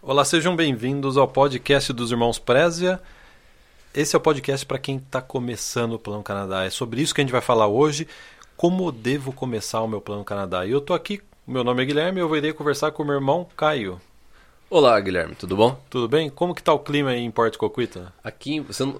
[0.00, 3.00] Olá, sejam bem-vindos ao podcast dos Irmãos Prézia.
[3.92, 6.64] Esse é o podcast para quem está começando o Plano Canadá.
[6.64, 8.06] É sobre isso que a gente vai falar hoje.
[8.56, 10.64] Como devo começar o meu Plano Canadá?
[10.64, 13.44] E eu estou aqui, meu nome é Guilherme eu irei conversar com o meu irmão
[13.56, 14.00] Caio.
[14.70, 15.80] Olá, Guilherme, tudo bom?
[15.88, 16.28] Tudo bem?
[16.28, 18.12] Como que tá o clima aí em Porto Coquita?
[18.22, 18.96] Aqui, você não...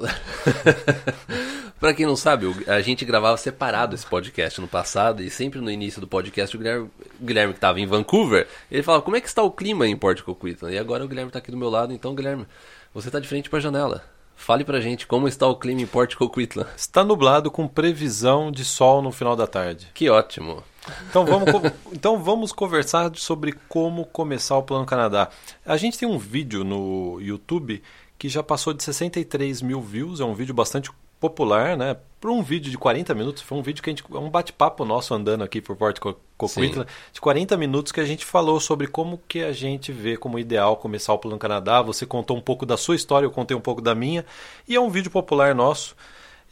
[1.78, 5.70] Para quem não sabe, a gente gravava separado esse podcast no passado e sempre no
[5.70, 9.20] início do podcast o Guilherme, o Guilherme que estava em Vancouver, ele falava como é
[9.20, 10.72] que está o clima em Porto Coquita?
[10.72, 12.46] E agora o Guilherme está aqui do meu lado, então Guilherme,
[12.94, 14.02] você está de frente para a janela.
[14.34, 16.66] Fale pra gente como está o clima em Port Coquitlam.
[16.74, 19.88] Está nublado com previsão de sol no final da tarde.
[19.92, 20.62] Que ótimo.
[21.08, 21.48] Então vamos,
[21.92, 25.28] então vamos conversar sobre como começar o Plano Canadá.
[25.64, 27.82] A gente tem um vídeo no YouTube
[28.18, 31.96] que já passou de 63 mil views, é um vídeo bastante popular, né?
[32.20, 34.04] Para um vídeo de 40 minutos, foi um vídeo que a gente.
[34.12, 38.24] É um bate-papo nosso andando aqui por Porto Coquitlam, de 40 minutos que a gente
[38.24, 41.80] falou sobre como que a gente vê como ideal começar o Plano Canadá.
[41.82, 44.24] Você contou um pouco da sua história, eu contei um pouco da minha.
[44.66, 45.94] E é um vídeo popular nosso.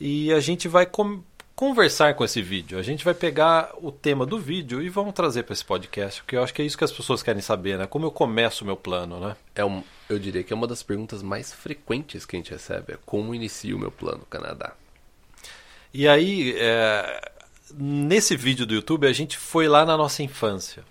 [0.01, 1.21] E a gente vai com,
[1.57, 2.79] conversar com esse vídeo.
[2.79, 6.37] A gente vai pegar o tema do vídeo e vamos trazer para esse podcast, porque
[6.37, 7.87] eu acho que é isso que as pessoas querem saber, né?
[7.87, 9.35] Como eu começo o meu plano, né?
[9.55, 12.93] É um, eu diria que é uma das perguntas mais frequentes que a gente recebe,
[12.93, 14.75] é como inicio o meu plano Canadá.
[15.95, 17.33] E aí, é,
[17.75, 20.85] nesse vídeo do YouTube, a gente foi lá na nossa infância.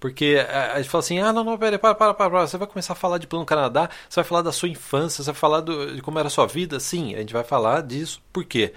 [0.00, 2.66] Porque a gente fala assim, ah, não, não, peraí, para, para, para, para, você vai
[2.66, 5.60] começar a falar de Plano Canadá, você vai falar da sua infância, você vai falar
[5.60, 6.80] do, de como era a sua vida?
[6.80, 8.22] Sim, a gente vai falar disso.
[8.32, 8.72] Por quê?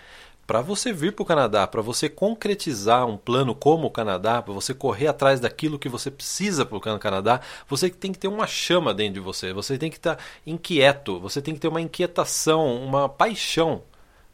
[0.45, 4.53] Para você vir para o Canadá, para você concretizar um plano como o Canadá, para
[4.53, 8.45] você correr atrás daquilo que você precisa para o Canadá, você tem que ter uma
[8.45, 11.81] chama dentro de você, você tem que estar tá inquieto, você tem que ter uma
[11.81, 13.83] inquietação, uma paixão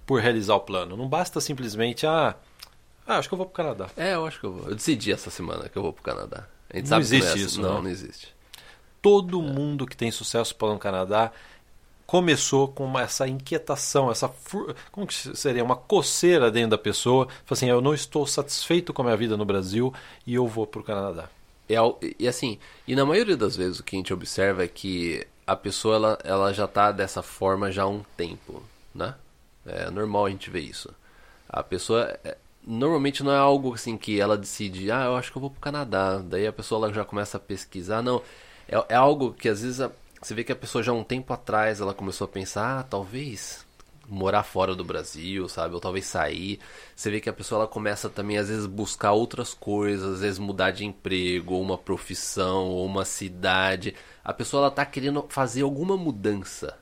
[0.05, 0.97] por realizar o plano.
[0.97, 2.35] Não basta simplesmente, ah,
[3.05, 3.89] ah acho que eu vou para o Canadá.
[3.95, 4.69] É, eu acho que eu vou.
[4.69, 6.47] Eu decidi essa semana que eu vou para o Canadá.
[6.71, 8.35] A gente não sabe existe não é isso, não, não, não existe.
[9.01, 9.43] Todo é.
[9.43, 11.31] mundo que tem sucesso para o Canadá
[12.09, 14.27] começou com uma, essa inquietação, essa
[14.91, 19.05] como que seria uma coceira dentro da pessoa, assim, eu não estou satisfeito com a
[19.05, 19.93] minha vida no Brasil
[20.25, 21.29] e eu vou para o Canadá.
[21.69, 21.75] É,
[22.17, 22.57] e assim,
[22.87, 26.19] e na maioria das vezes o que a gente observa é que a pessoa ela,
[26.23, 28.63] ela já está dessa forma já há um tempo,
[28.93, 29.13] né?
[29.63, 30.91] É normal a gente ver isso.
[31.47, 32.35] A pessoa é,
[32.65, 35.59] normalmente não é algo assim que ela decide, ah, eu acho que eu vou para
[35.59, 36.17] o Canadá.
[36.17, 38.19] Daí a pessoa ela já começa a pesquisar, não.
[38.67, 39.79] É, é algo que às vezes
[40.21, 43.65] você vê que a pessoa já um tempo atrás ela começou a pensar, ah, talvez
[44.09, 45.75] morar fora do Brasil, sabe?
[45.75, 46.59] Ou talvez sair.
[46.95, 50.39] Você vê que a pessoa ela começa também às vezes buscar outras coisas, às vezes
[50.39, 53.95] mudar de emprego, ou uma profissão, ou uma cidade.
[54.23, 56.77] A pessoa ela tá querendo fazer alguma mudança.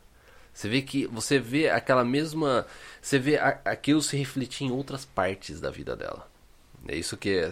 [0.54, 2.66] Você vê que você vê aquela mesma,
[3.02, 6.28] você vê aquilo se refletir em outras partes da vida dela.
[6.88, 7.52] É isso que é,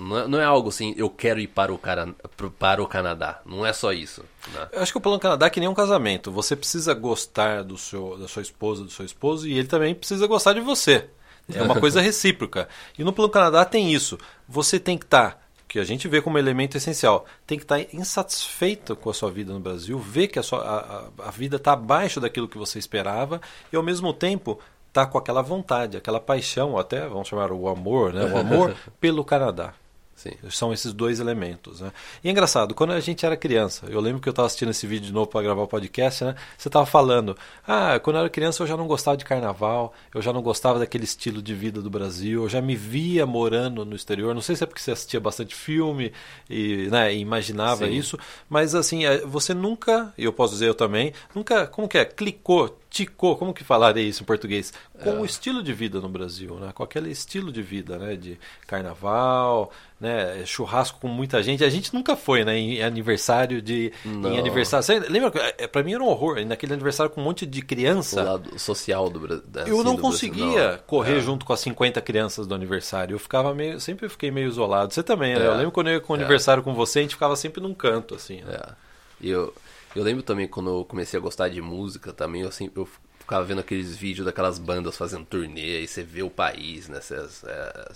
[0.00, 2.14] não é algo assim, eu quero ir para o, cara,
[2.58, 3.40] para o Canadá.
[3.46, 4.22] Não é só isso.
[4.52, 4.68] Né?
[4.72, 6.30] Eu acho que o plano Canadá é que nem um casamento.
[6.30, 10.26] Você precisa gostar do seu, da sua esposa, do seu esposo, e ele também precisa
[10.26, 11.08] gostar de você.
[11.52, 12.68] É uma coisa recíproca.
[12.98, 14.18] E no plano Canadá tem isso.
[14.46, 17.78] Você tem que estar, tá, que a gente vê como elemento essencial, tem que estar
[17.78, 21.56] tá insatisfeito com a sua vida no Brasil, ver que a, sua, a, a vida
[21.56, 23.40] está abaixo daquilo que você esperava,
[23.72, 24.58] e ao mesmo tempo
[25.04, 28.24] tá com aquela vontade, aquela paixão, até vamos chamar o amor, né?
[28.24, 29.74] O amor pelo Canadá.
[30.18, 30.32] Sim.
[30.50, 31.80] São esses dois elementos.
[31.80, 31.92] Né?
[32.24, 34.84] E é engraçado, quando a gente era criança, eu lembro que eu estava assistindo esse
[34.84, 36.34] vídeo de novo para gravar o podcast, né?
[36.56, 40.20] Você estava falando, ah, quando eu era criança eu já não gostava de carnaval, eu
[40.20, 43.94] já não gostava daquele estilo de vida do Brasil, eu já me via morando no
[43.94, 44.34] exterior.
[44.34, 46.12] Não sei se é porque você assistia bastante filme
[46.50, 47.92] e, né, e imaginava Sim.
[47.92, 48.18] isso,
[48.50, 52.04] mas assim, é, você nunca, e eu posso dizer eu também, nunca, como que é,
[52.04, 54.72] clicou ticou, como que falaria isso em português?
[55.02, 55.20] Com é.
[55.20, 56.72] o estilo de vida no Brasil, né?
[56.74, 58.16] Com aquele estilo de vida, né?
[58.16, 58.36] De
[58.66, 59.70] carnaval,
[60.00, 60.44] né?
[60.44, 61.62] Churrasco com muita gente.
[61.62, 62.58] A gente nunca foi, né?
[62.58, 63.92] Em aniversário de...
[64.04, 64.32] Não.
[64.32, 64.84] Em aniversário...
[64.84, 65.32] Você lembra?
[65.56, 66.44] É, pra mim era um horror.
[66.44, 68.20] Naquele aniversário com um monte de criança...
[68.20, 69.44] O lado social do Brasil.
[69.54, 70.78] Assim, eu não conseguia não.
[70.78, 71.20] correr é.
[71.20, 73.14] junto com as 50 crianças do aniversário.
[73.14, 73.78] Eu ficava meio...
[73.80, 74.92] Sempre fiquei meio isolado.
[74.92, 75.46] Você também, né?
[75.46, 75.56] Eu é.
[75.56, 76.18] lembro quando eu ia com o é.
[76.18, 78.40] aniversário com você, a gente ficava sempre num canto, assim.
[78.40, 78.54] Né?
[78.54, 78.72] É.
[79.20, 79.54] E eu...
[79.94, 82.88] Eu lembro também quando eu comecei a gostar de música também, eu, sempre, eu
[83.18, 87.00] ficava vendo aqueles vídeos daquelas bandas fazendo turnê, e você vê o país, né?
[87.00, 87.88] Cês, é,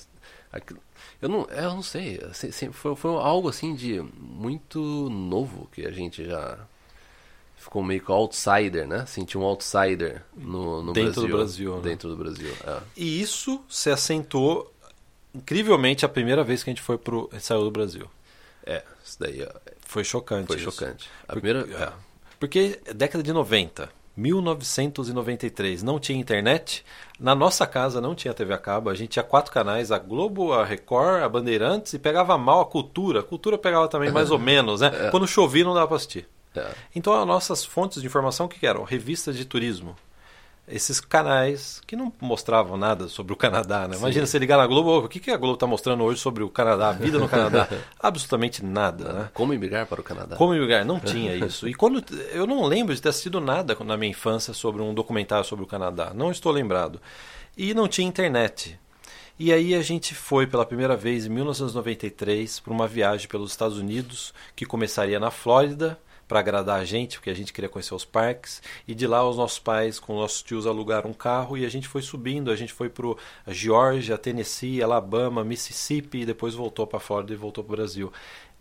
[1.21, 2.21] eu não, é, eu não sei,
[2.73, 6.59] foi, foi algo assim de muito novo que a gente já
[7.57, 9.07] ficou meio que outsider, né?
[9.07, 11.29] Sentiu um outsider no, no dentro Brasil.
[11.29, 11.83] Do Brasil né?
[11.83, 12.53] Dentro do Brasil.
[12.67, 12.81] É.
[12.97, 14.71] E isso se assentou
[15.35, 18.11] incrivelmente a primeira vez que a gente foi pro saiu do Brasil.
[18.67, 19.47] É, isso daí
[19.93, 20.47] foi chocante.
[20.47, 20.71] Foi isso.
[20.71, 21.09] chocante.
[21.29, 21.93] A primeira, porque, é.
[22.41, 26.85] porque década de 90, 1993, não tinha internet.
[27.19, 28.91] Na nossa casa não tinha TV a cabo.
[28.91, 32.67] A gente tinha quatro canais: a Globo, a Record, a Bandeirantes e pegava mal a
[32.67, 33.21] cultura.
[33.21, 34.91] A cultura pegava também mais ou menos, né?
[35.07, 35.11] É.
[35.11, 36.29] Quando chovia não dava para assistir.
[36.55, 36.71] É.
[36.95, 38.85] Então, as nossas fontes de informação, que eram?
[38.85, 39.97] Revistas de turismo.
[40.67, 43.97] Esses canais que não mostravam nada sobre o Canadá, né?
[43.97, 46.45] Imagina você ligar na Globo, "Ô, o que, que a Globo está mostrando hoje sobre
[46.45, 47.69] o Canadá, a vida no Canadá?
[48.01, 49.31] Absolutamente nada, né?
[49.35, 50.37] Como emigrar para o Canadá?
[50.37, 51.69] Como lugar, não tinha isso.
[51.69, 55.45] E quando eu não lembro de ter assistido nada na minha infância sobre um documentário
[55.45, 57.01] sobre o Canadá, não estou lembrado.
[57.57, 58.79] E não tinha internet.
[59.39, 63.79] E aí a gente foi pela primeira vez em 1993 para uma viagem pelos Estados
[63.79, 65.99] Unidos que começaria na Flórida
[66.33, 68.63] para agradar a gente, porque a gente queria conhecer os parques.
[68.89, 71.87] E de lá os nossos pais com nossos tios alugaram um carro e a gente
[71.87, 72.51] foi subindo.
[72.51, 73.15] A gente foi para
[73.49, 78.13] Geórgia, Tennessee, Alabama, Mississippi e depois voltou para a Flórida e voltou para o Brasil.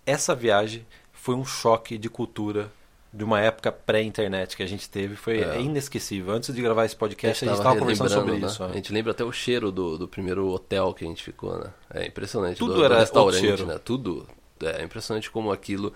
[0.06, 2.70] Essa viagem foi um choque de cultura
[3.14, 5.16] de uma época pré-internet que a gente teve.
[5.16, 5.60] Foi É.
[5.62, 6.34] inesquecível.
[6.34, 8.64] Antes de gravar esse podcast, a gente tava estava conversando sobre relembrando, isso.
[8.64, 8.70] né?
[8.72, 11.72] A gente lembra até o cheiro do, do primeiro hotel que a gente ficou, né?
[11.94, 12.58] É impressionante.
[12.58, 13.66] Tudo do, do era restaurante, outro cheiro.
[13.66, 13.80] né?
[13.84, 14.28] Tudo.
[14.64, 15.92] É impressionante como aquilo,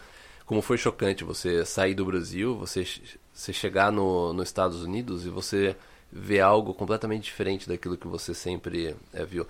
[0.45, 2.85] como foi chocante você sair do Brasil, você,
[3.33, 5.75] você chegar no, nos Estados Unidos e você
[6.11, 9.47] ver algo completamente diferente daquilo que você sempre é, viu.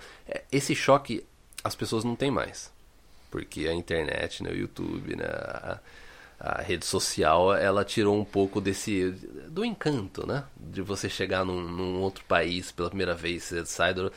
[0.50, 1.24] Esse choque
[1.62, 2.72] as pessoas não têm mais.
[3.30, 5.80] Porque a internet, né, o YouTube, né, a,
[6.38, 9.10] a rede social, ela tirou um pouco desse
[9.48, 10.44] do encanto, né?
[10.56, 14.12] De você chegar num, num outro país pela primeira vez, você sai do...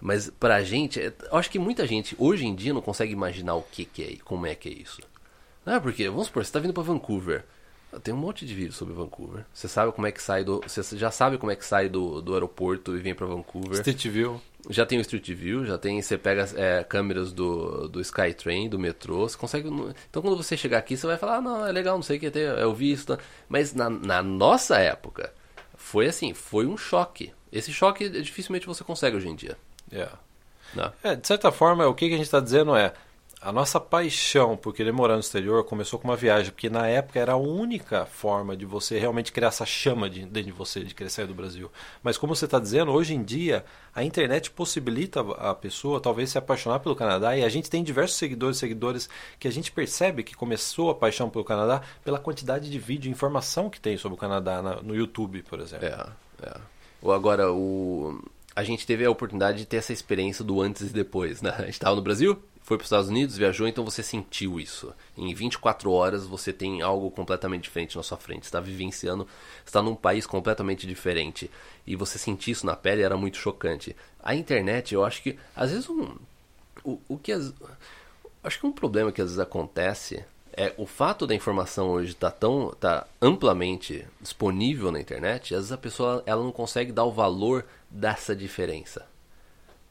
[0.00, 3.54] Mas pra gente, é- eu acho que muita gente hoje em dia não consegue imaginar
[3.54, 5.00] o que, que é, como é que é isso.
[5.66, 7.44] Não, porque, vamos supor, você tá vindo pra Vancouver.
[8.02, 9.44] Tem um monte de vídeo sobre Vancouver.
[9.52, 10.60] Você sabe como é que sai do.
[10.66, 13.72] Você já sabe como é que sai do, do aeroporto e vem pra Vancouver.
[13.72, 14.40] Street View.
[14.68, 16.00] Já tem o Street View, já tem.
[16.00, 19.68] Você pega é, câmeras do, do Skytrain, do metrô, você consegue.
[20.10, 22.20] Então quando você chegar aqui, você vai falar, ah, não, é legal, não sei o
[22.20, 23.06] que, eu vi isso.
[23.06, 23.18] tá?"
[23.48, 25.32] Mas na, na nossa época,
[25.74, 27.32] foi assim, foi um choque.
[27.50, 29.56] Esse choque dificilmente você consegue hoje em dia.
[29.90, 30.18] Yeah.
[30.74, 30.92] Né?
[31.02, 32.92] É, de certa forma, o que que a gente está dizendo é
[33.46, 37.20] a nossa paixão por querer morar no exterior começou com uma viagem, porque na época
[37.20, 40.92] era a única forma de você realmente criar essa chama de, dentro de você, de
[40.92, 41.70] querer sair do Brasil.
[42.02, 43.64] Mas como você está dizendo, hoje em dia
[43.94, 48.18] a internet possibilita a pessoa talvez se apaixonar pelo Canadá e a gente tem diversos
[48.18, 49.08] seguidores seguidores
[49.38, 53.12] que a gente percebe que começou a paixão pelo Canadá pela quantidade de vídeo e
[53.12, 55.86] informação que tem sobre o Canadá na- no YouTube, por exemplo.
[55.86, 56.06] É,
[56.42, 56.56] é.
[57.00, 58.20] Ou agora, o...
[58.56, 61.54] a gente teve a oportunidade de ter essa experiência do antes e depois, né?
[61.56, 64.92] A gente estava no Brasil, foi para os Estados Unidos, viajou, então você sentiu isso.
[65.16, 68.42] Em 24 horas você tem algo completamente diferente na sua frente.
[68.42, 69.24] Está vivenciando,
[69.64, 71.48] está num país completamente diferente.
[71.86, 73.94] E você sentir isso na pele era muito chocante.
[74.20, 76.16] A internet, eu acho que, às vezes, um,
[76.82, 77.54] o, o que as,
[78.42, 82.32] acho que um problema que às vezes acontece é o fato da informação hoje estar
[82.32, 87.12] tão tá amplamente disponível na internet, às vezes a pessoa ela não consegue dar o
[87.12, 89.06] valor dessa diferença.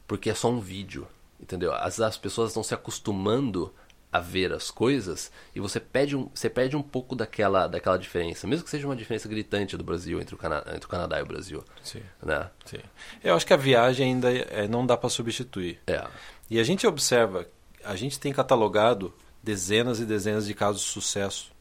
[0.05, 1.07] Porque é só um vídeo,
[1.39, 1.71] entendeu?
[1.83, 3.73] Vezes as pessoas estão se acostumando
[4.15, 8.47] a ver as coisas e você perde um, você perde um pouco daquela, daquela diferença,
[8.47, 11.21] mesmo que seja uma diferença gritante do Brasil entre o, Cana entre o Canadá e
[11.21, 12.01] o Brasil, Sim.
[12.23, 12.49] né?
[12.63, 12.79] Sim.
[13.21, 15.81] Eu acho que a viagem ainda é, não dá para substituir.
[15.85, 16.07] É.
[16.49, 17.45] E a gente observa,
[17.83, 21.51] a gente tem catalogado dezenas e dezenas de casos de sucesso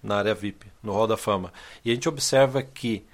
[0.00, 1.52] na área VIP, no Hall da Fama.
[1.84, 3.04] E a gente observa que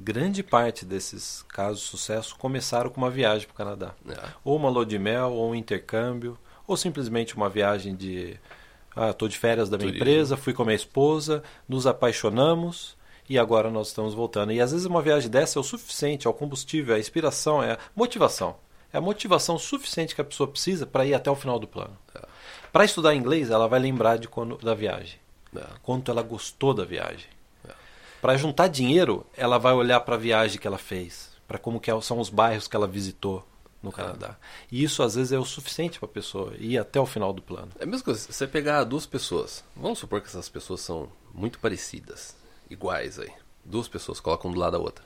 [0.00, 3.94] grande parte desses casos de sucesso começaram com uma viagem para o Canadá.
[4.08, 4.28] É.
[4.44, 8.38] Ou uma lua de mel, ou um intercâmbio, ou simplesmente uma viagem de.
[8.96, 10.08] Ah, estou de férias da minha Turismo.
[10.08, 12.96] empresa, fui com a minha esposa, nos apaixonamos
[13.28, 14.50] e agora nós estamos voltando.
[14.50, 17.62] E às vezes uma viagem dessa é o suficiente, é o combustível, é a inspiração,
[17.62, 18.56] é a motivação.
[18.92, 21.96] É a motivação suficiente que a pessoa precisa para ir até o final do plano.
[22.72, 25.20] Para estudar inglês, ela vai lembrar de quando, da viagem.
[25.54, 25.64] É.
[25.82, 27.26] Quanto ela gostou da viagem.
[28.20, 31.90] Para juntar dinheiro, ela vai olhar para a viagem que ela fez, para como que
[31.90, 33.46] é- são os bairros que ela visitou
[33.82, 34.36] no Canadá.
[34.70, 37.40] E isso às vezes é o suficiente para a pessoa ir até o final do
[37.40, 37.72] plano.
[37.78, 41.58] É a mesma coisa, você pegar duas pessoas, vamos supor que essas pessoas são muito
[41.58, 42.36] parecidas,
[42.68, 43.32] iguais aí.
[43.64, 45.04] Duas pessoas colocam um do lado da outra.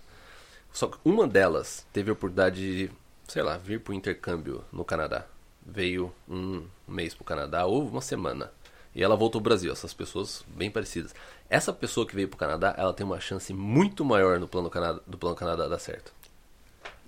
[0.73, 2.91] Só que uma delas teve a oportunidade de,
[3.29, 5.25] sei lá, vir para o intercâmbio no Canadá.
[5.65, 8.51] Veio um mês para o Canadá ou uma semana.
[8.95, 11.15] E ela voltou ao Brasil, essas pessoas bem parecidas.
[11.49, 14.69] Essa pessoa que veio para o Canadá, ela tem uma chance muito maior no plano
[14.71, 16.13] Canadá, do plano Canadá dar certo.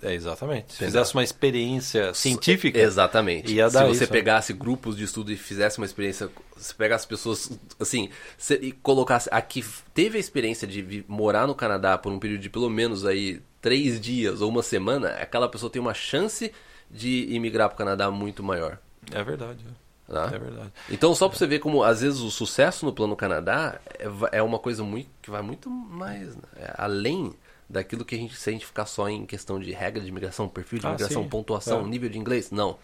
[0.02, 0.72] É, exatamente.
[0.72, 0.92] Se Entendeu?
[1.00, 3.50] fizesse uma experiência científica, Exatamente.
[3.50, 4.18] ia dar se você isso, né?
[4.18, 6.28] pegasse grupos de estudo e fizesse uma experiência,
[6.58, 7.50] se pegasse pessoas
[7.80, 9.64] assim, se- e colocasse a que
[9.94, 13.98] teve a experiência de morar no Canadá por um período de pelo menos aí três
[13.98, 16.52] dias ou uma semana, aquela pessoa tem uma chance
[16.90, 18.78] de imigrar para o Canadá muito maior.
[19.10, 19.64] é verdade.
[20.08, 20.26] Tá?
[20.32, 20.72] É verdade.
[20.88, 24.42] Então, só para você ver como, às vezes, o sucesso no plano Canadá é, é
[24.42, 27.34] uma coisa muito que vai muito mais né, é, além
[27.68, 30.48] daquilo que a gente se a gente ficar só em questão de regra de imigração,
[30.48, 31.28] perfil de Ah, imigração, sim.
[31.28, 31.82] pontuação, É.
[31.84, 32.52] nível de inglês.
[32.52, 32.78] Não.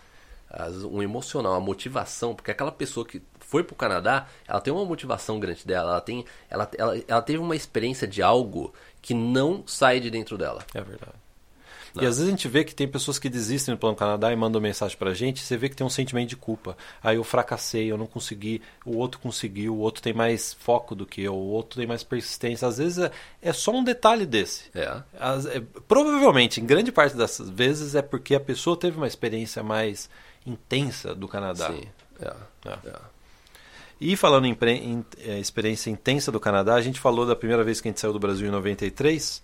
[0.51, 4.85] As- um emocional, a motivação, porque aquela pessoa que foi pro Canadá, ela tem uma
[4.85, 9.63] motivação grande dela, ela tem ela, ela, ela teve uma experiência de algo que não
[9.67, 10.65] sai de dentro dela.
[10.75, 11.13] É verdade.
[12.01, 14.37] E às vezes a gente vê que tem pessoas que desistem do Plano Canadá e
[14.37, 16.77] mandam mensagem pra gente, você vê que tem um sentimento de culpa.
[17.03, 21.05] Aí eu fracassei, eu não consegui, o outro conseguiu, o outro tem mais foco do
[21.05, 22.67] que eu, o outro tem mais persistência.
[22.67, 23.11] Às vezes é,
[23.43, 24.65] é só um detalhe desse.
[24.75, 25.03] É.
[25.19, 29.63] As- é, provavelmente, em grande parte dessas vezes, é porque a pessoa teve uma experiência
[29.63, 30.09] mais
[30.47, 31.69] intensa do Canadá.
[31.73, 31.83] Sim.
[32.21, 32.33] É.
[32.69, 32.79] É.
[32.89, 33.13] é.
[34.01, 37.81] E falando em, em, eh, experiência intensa do Canadá, a gente falou da primeira vez
[37.81, 39.41] que a gente saiu do Brasil em 93.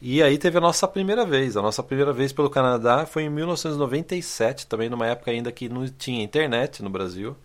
[0.00, 1.56] E aí teve a nossa primeira vez.
[1.56, 5.86] A nossa primeira vez pelo Canadá foi em 1997, também numa época ainda que não
[5.86, 7.36] tinha internet no Brasil.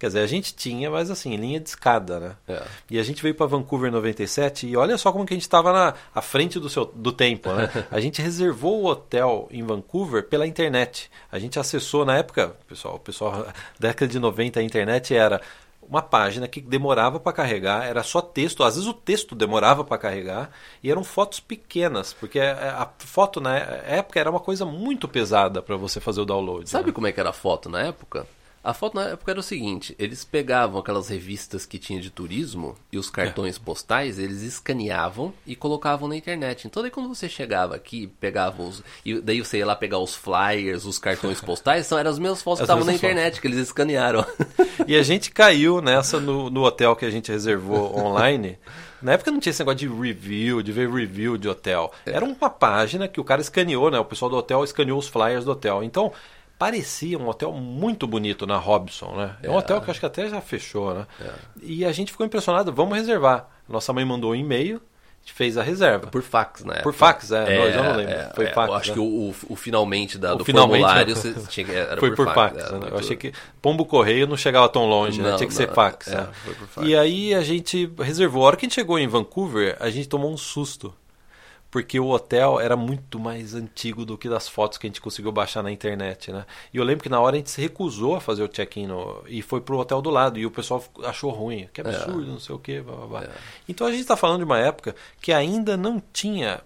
[0.00, 2.36] Quer dizer, a gente tinha, mas assim, linha de escada, né?
[2.48, 2.62] É.
[2.90, 5.42] E a gente veio para Vancouver em 97 e olha só como que a gente
[5.42, 7.68] estava na à frente do, seu, do tempo, né?
[7.92, 11.10] A gente reservou o hotel em Vancouver pela internet.
[11.30, 13.46] A gente acessou na época, pessoal, pessoal,
[13.78, 15.38] década de 90 a internet era
[15.82, 19.98] uma página que demorava para carregar, era só texto, às vezes o texto demorava para
[19.98, 20.50] carregar
[20.82, 25.60] e eram fotos pequenas, porque a a foto na época era uma coisa muito pesada
[25.60, 26.68] para você fazer o download.
[26.68, 26.92] Sabe né?
[26.92, 28.26] como é que era a foto na época?
[28.62, 32.76] A foto na época era o seguinte, eles pegavam aquelas revistas que tinha de turismo
[32.92, 36.66] e os cartões postais, eles escaneavam e colocavam na internet.
[36.66, 38.82] Então daí quando você chegava aqui, pegava os...
[39.02, 42.42] E daí você ia lá pegar os flyers, os cartões postais, são, eram as mesmas
[42.42, 43.16] fotos que As estavam na mesmas fotos.
[43.16, 44.24] internet, que eles escanearam.
[44.86, 48.58] E a gente caiu nessa no, no hotel que a gente reservou online.
[49.00, 51.92] Na época não tinha esse negócio de review, de ver review de hotel.
[52.04, 53.98] Era uma página que o cara escaneou, né?
[53.98, 55.82] O pessoal do hotel escaneou os flyers do hotel.
[55.84, 56.12] Então,
[56.60, 59.34] parecia um hotel muito bonito na Robson, né?
[59.42, 59.56] É um É.
[59.56, 61.06] hotel que eu acho que até já fechou, né?
[61.62, 63.48] E a gente ficou impressionado, vamos reservar.
[63.66, 66.08] Nossa mãe mandou um e-mail, a gente fez a reserva.
[66.08, 66.80] Por fax, né?
[66.82, 68.14] Por fax, é, não, eu não lembro.
[68.34, 68.94] Foi fax, Eu acho né?
[68.94, 71.20] que o, o- finalmente da, O do finalmente, formulário né?
[71.20, 72.58] você tinha que, era Foi por fax.
[72.62, 72.88] era né?
[72.90, 75.30] Eu achei que pombo correio não chegava tão longe, né?
[75.30, 76.08] Não, Tinha que não, ser fax.
[76.08, 76.28] é, né?
[76.74, 76.86] fax.
[76.86, 78.42] E aí a gente reservou.
[78.44, 80.92] A hora que a gente chegou em Vancouver, a gente tomou um susto.
[81.70, 85.30] Porque o hotel era muito mais antigo do que das fotos que a gente conseguiu
[85.30, 86.44] baixar na internet, né?
[86.74, 89.22] E eu lembro que na hora a gente se recusou a fazer o check-in no-
[89.28, 90.36] e foi pro hotel do lado.
[90.38, 91.68] E o pessoal achou ruim.
[91.72, 93.22] Que absurdo, não sei o quê, blá, blá, blá.
[93.24, 93.30] É.
[93.68, 96.60] Então a gente está falando de uma época que ainda não tinha.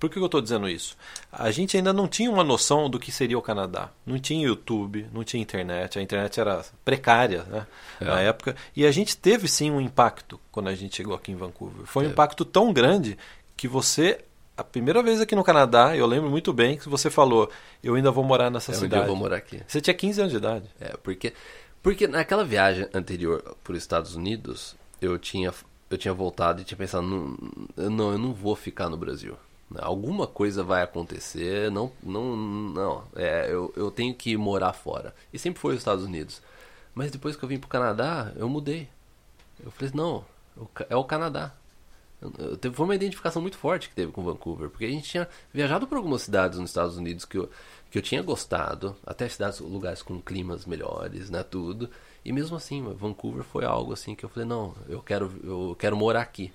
[0.00, 0.96] Por que eu estou dizendo isso?
[1.30, 3.90] A gente ainda não tinha uma noção do que seria o Canadá.
[4.04, 5.96] Não tinha YouTube, não tinha internet.
[5.98, 7.66] A internet era precária né,
[8.00, 8.56] na época.
[8.74, 11.86] E a gente teve sim um impacto quando a gente chegou aqui em Vancouver.
[11.86, 13.16] Foi um impacto tão grande
[13.56, 14.24] que você.
[14.56, 17.50] A primeira vez aqui no Canadá, eu lembro muito bem que você falou:
[17.82, 19.02] eu ainda vou morar nessa É cidade.
[19.02, 19.62] eu vou morar aqui.
[19.66, 20.70] Você tinha 15 anos de idade.
[20.80, 21.34] É, porque,
[21.82, 25.52] porque naquela viagem anterior para os Estados Unidos, eu tinha,
[25.90, 27.36] eu tinha voltado e tinha pensado, não,
[27.90, 29.36] não, eu não vou ficar no Brasil.
[29.78, 35.12] Alguma coisa vai acontecer, não, não, não, é, eu, eu tenho que morar fora.
[35.32, 36.40] E sempre foi os Estados Unidos.
[36.94, 38.88] Mas depois que eu vim pro Canadá, eu mudei.
[39.62, 40.24] Eu falei, não,
[40.56, 41.52] o é o Canadá.
[42.60, 45.86] Teve- Foi uma identificação muito forte que teve com Vancouver, porque a gente tinha viajado
[45.86, 47.50] por algumas cidades nos Estados Unidos que eu,
[47.90, 51.90] que eu tinha gostado, até cidades, lugares com climas melhores, né, tudo.
[52.24, 55.96] E mesmo assim, Vancouver foi algo assim que eu falei, não, eu quero, eu quero
[55.96, 56.52] morar aqui.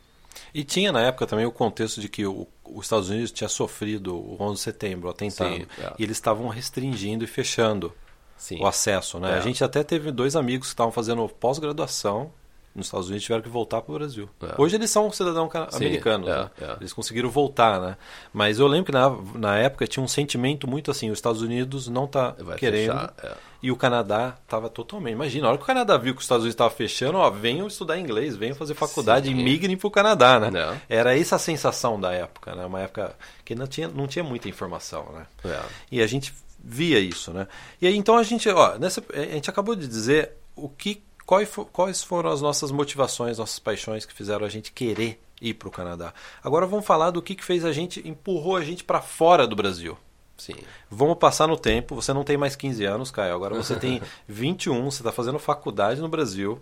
[0.53, 4.15] E tinha na época também o contexto de que o, os Estados Unidos tinha sofrido
[4.17, 5.53] o 11 de setembro, o atentado.
[5.55, 5.93] Sim, é.
[5.99, 7.93] E eles estavam restringindo e fechando
[8.37, 8.59] Sim.
[8.61, 9.19] o acesso.
[9.19, 9.31] Né?
[9.31, 9.37] É.
[9.37, 12.31] A gente até teve dois amigos que estavam fazendo pós-graduação
[12.73, 14.29] nos Estados Unidos tiveram que voltar para o Brasil.
[14.41, 14.53] É.
[14.57, 16.27] Hoje eles são cidadãos americanos.
[16.29, 16.49] é, né?
[16.61, 16.75] é.
[16.79, 17.79] Eles conseguiram voltar.
[17.81, 17.97] Né?
[18.33, 21.87] Mas eu lembro que na, na época tinha um sentimento muito assim: os Estados Unidos
[21.87, 22.91] não está Vai querendo.
[22.93, 23.31] fechar, é.
[23.63, 25.13] E o Canadá estava totalmente.
[25.13, 27.67] Imagina, a hora que o Canadá viu que os Estados Unidos estavam fechando, ó, venham
[27.67, 29.39] estudar inglês, venham fazer faculdade Sim.
[29.39, 30.49] e migrem para o Canadá, né?
[30.49, 30.81] Não.
[30.89, 32.65] Era essa a sensação da época, né?
[32.65, 35.27] Uma época que não tinha, não tinha muita informação, né?
[35.45, 35.59] É.
[35.91, 37.47] E a gente via isso, né?
[37.79, 41.47] E aí então a gente, ó, nessa, a gente acabou de dizer o que, quais,
[41.47, 45.69] fo- quais foram as nossas motivações, nossas paixões que fizeram a gente querer ir para
[45.69, 46.13] o Canadá.
[46.43, 49.55] Agora vamos falar do que, que fez a gente, empurrou a gente para fora do
[49.55, 49.97] Brasil.
[50.37, 50.55] Sim.
[50.89, 51.95] Vamos passar no tempo.
[51.95, 53.33] Você não tem mais 15 anos, Caio.
[53.33, 56.59] Agora você tem 21, você está fazendo faculdade no Brasil.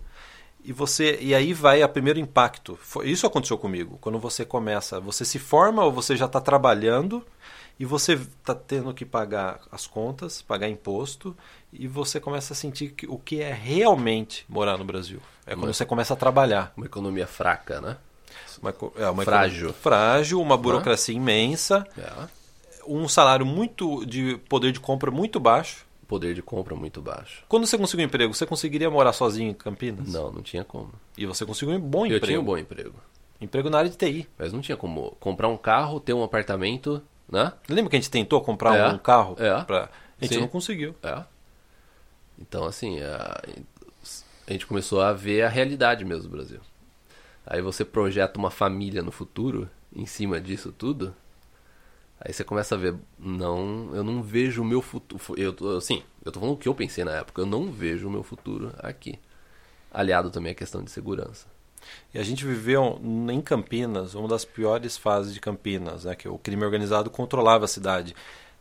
[0.64, 2.78] E você e aí vai o primeiro impacto.
[3.04, 3.98] Isso aconteceu comigo.
[4.00, 7.26] Quando você começa, você se forma ou você já está trabalhando
[7.80, 11.36] e você está tendo que pagar as contas, pagar imposto
[11.72, 15.20] e você começa a sentir que, o que é realmente morar no Brasil.
[15.46, 16.74] É quando Mas- você começa a trabalhar.
[16.76, 17.98] Uma economia fraca, né?
[18.62, 19.56] Uma, é, uma Frágil.
[19.70, 22.28] economia Frágil, uma burocracia imensa, É.
[22.86, 25.88] um salário muito de poder de compra muito baixo.
[26.08, 27.44] Poder de compra muito baixo.
[27.48, 30.12] Quando você conseguiu um emprego, você conseguiria morar sozinho em Campinas?
[30.12, 30.92] Não, não tinha como.
[31.16, 32.26] E você conseguiu um bom Eu emprego.
[32.26, 32.96] tinha um bom emprego.
[33.40, 34.28] Emprego na área de TI.
[34.38, 37.54] Mas não tinha como comprar um carro, ter um apartamento, né?
[37.68, 39.36] Lembra que a gente tentou comprar É, um carro?
[39.40, 39.64] é.
[39.64, 39.90] Pra...
[40.20, 40.42] A gente Sim.
[40.42, 40.96] não conseguiu.
[41.02, 41.24] É.
[42.38, 43.06] Então, assim, é,
[44.48, 46.60] a gente começou a ver a realidade mesmo do Brasil.
[47.46, 51.16] Aí você projeta uma família no futuro em cima disso tudo.
[52.20, 55.22] Aí você começa a ver, não, eu não vejo o meu futuro.
[55.38, 58.12] Eu, assim, eu tô falando o que eu pensei na época, eu não vejo o
[58.12, 59.18] meu futuro aqui.
[59.92, 61.48] Aliado também à questão de segurança.
[62.14, 63.00] E a gente viveu
[63.32, 67.68] em Campinas, uma das piores fases de Campinas, né, que o crime organizado controlava a
[67.68, 68.16] cidade.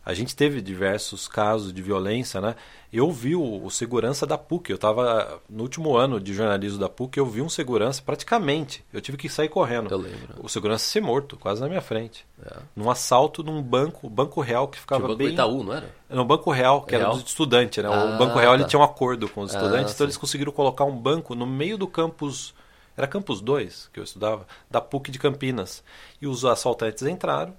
[0.07, 2.55] A gente teve diversos casos de violência, né?
[2.91, 6.89] Eu vi o, o segurança da PUC, eu estava no último ano de jornalismo da
[6.89, 9.91] PUC, eu vi um segurança praticamente, eu tive que sair correndo.
[9.91, 10.37] Eu lembro.
[10.43, 12.25] O segurança ser morto, quase na minha frente.
[12.43, 12.57] É.
[12.75, 15.95] Num assalto num banco, Banco Real que ficava que banco bem Itaú, não era?
[16.09, 17.11] No Banco Real, que Real?
[17.11, 17.91] era dos estudantes, né?
[17.93, 18.61] Ah, o Banco Real tá.
[18.61, 20.05] ele tinha um acordo com os estudantes, Ah, então sim.
[20.05, 22.55] eles conseguiram colocar um banco no meio do campus
[22.99, 25.83] era Campus 2 que eu estudava, da PUC de Campinas.
[26.21, 27.55] E os assaltantes entraram,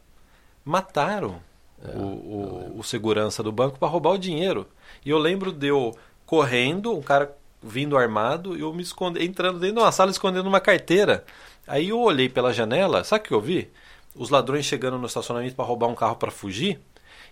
[0.65, 1.41] mataram
[1.81, 4.67] É, o, o, o segurança do banco para roubar o dinheiro.
[5.05, 9.59] E eu lembro de eu correndo, um cara vindo armado, e eu me esconde, entrando
[9.59, 11.23] dentro de uma sala escondendo uma carteira.
[11.65, 13.69] Aí eu olhei pela janela, sabe o que eu vi?
[14.15, 16.79] Os ladrões chegando no estacionamento para roubar um carro para fugir.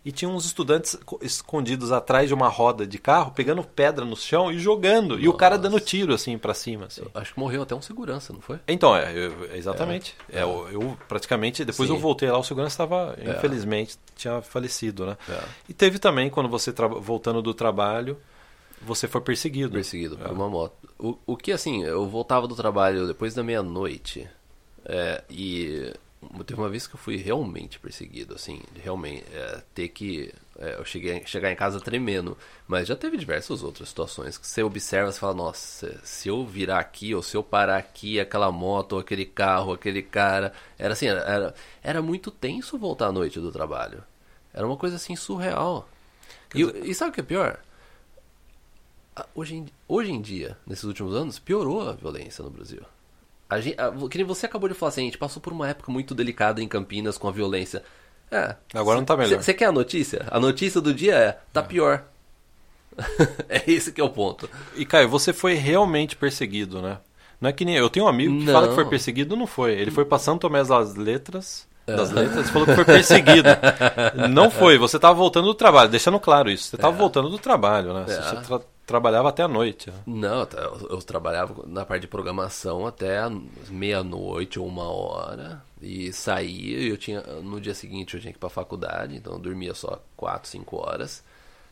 [0.05, 4.15] E tinha uns estudantes co- escondidos atrás de uma roda de carro, pegando pedra no
[4.15, 5.19] chão e jogando.
[5.19, 6.85] E o cara dando tiro assim para cima.
[6.85, 7.03] Assim.
[7.13, 8.59] Acho que morreu até um segurança, não foi?
[8.67, 10.15] Então, é, eu- exatamente.
[10.31, 11.95] É, eu, eu praticamente, depois Sim.
[11.95, 15.17] eu voltei lá, o segurança estava, infelizmente, tinha falecido, né?
[15.29, 15.39] É.
[15.69, 18.17] E teve também, quando você, voltando do trabalho,
[18.81, 19.71] você foi perseguido.
[19.71, 20.27] Perseguido É.
[20.27, 20.73] por uma moto.
[20.97, 24.27] O, o que, assim, eu voltava do trabalho depois da meia-noite
[24.85, 25.91] é, e
[26.45, 30.33] teve uma vez que eu fui realmente perseguido, assim, realmente é, ter que...
[30.57, 34.63] é, eu cheguei chegar em casa tremendo, mas já teve diversas outras situações que você
[34.63, 38.93] observa e fala, nossa, se eu virar aqui ou se eu parar aqui, aquela moto,
[38.93, 40.53] ou aquele carro, aquele cara...
[40.77, 44.03] Era assim, era, era, era muito tenso voltar à noite do trabalho.
[44.53, 45.87] Era uma coisa, assim, surreal.
[46.55, 47.59] E, e sabe o que é pior?
[49.33, 52.83] Hoje em, hoje em dia, nesses últimos anos, piorou a violência no Brasil.
[53.49, 55.67] A gente, a, que nem você acabou de falar assim, a gente passou por uma
[55.69, 57.83] época muito delicada em Campinas com a violência.
[58.29, 59.41] É, Agora não tá melhor.
[59.41, 60.25] Você quer a notícia?
[60.29, 62.03] A notícia do dia é, tá pior.
[63.47, 64.49] é esse que é o ponto.
[64.75, 66.97] E, Caio, você foi realmente perseguido, né?
[67.39, 68.53] Não é que nem eu tenho um amigo que Não.
[68.53, 69.73] fala que foi perseguido, não foi.
[69.73, 73.47] Ele foi pra São Tomé das Letras, das Letras, falou que foi perseguido.
[74.29, 76.63] não foi, você estava voltando do trabalho, deixando claro isso.
[76.65, 78.05] Você estava voltando do trabalho, né?
[78.07, 78.21] Você É.
[78.23, 79.91] já tra- trabalhava até a noite.
[79.91, 80.01] né?
[80.07, 83.19] Não, tá, eu, eu trabalhava na parte de programação até
[83.69, 85.61] meia-noite ou uma hora.
[85.81, 87.21] E saía, e eu tinha.
[87.21, 90.75] No dia seguinte eu tinha que ir pra faculdade, então eu dormia só 4, 5
[90.77, 91.23] horas.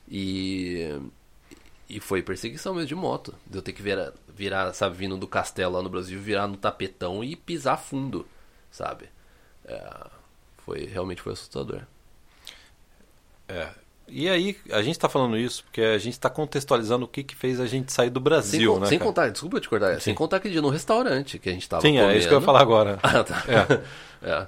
[0.08, 1.00] E.
[1.88, 3.34] E foi perseguição mesmo de moto.
[3.46, 6.58] De eu ter que virar, virar, sabe, vindo do castelo lá no Brasil, virar no
[6.58, 8.28] tapetão e pisar fundo,
[8.72, 9.06] sabe?
[9.66, 10.08] É,
[10.58, 11.84] foi, realmente foi assustador.
[13.48, 13.70] É.
[14.08, 17.36] E aí, a gente está falando isso porque a gente está contextualizando o que, que
[17.36, 18.88] fez a gente sair do Brasil, sem né?
[18.88, 19.10] sem cara?
[19.10, 21.94] contar, desculpa te cortar, sem contar aquele dia no restaurante que a gente tava Sim,
[21.96, 22.12] comendo.
[22.12, 23.00] é isso que eu ia falar agora.
[23.04, 23.44] Ah, tá.
[24.22, 24.48] É.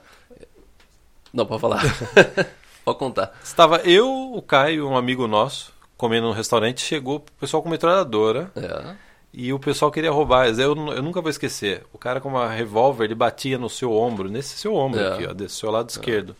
[1.34, 1.82] Não, pode falar.
[2.84, 3.38] pode contar.
[3.44, 8.52] Estava eu, o Caio, um amigo nosso, comendo num restaurante, chegou o pessoal com metralhadora
[8.56, 8.96] É.
[9.34, 10.48] e o pessoal queria roubar.
[10.48, 11.84] Eu, eu nunca vou esquecer.
[11.94, 15.14] O cara com uma revólver, ele batia no seu ombro, nesse seu ombro É.
[15.14, 16.36] aqui, ó, desse seu lado esquerdo.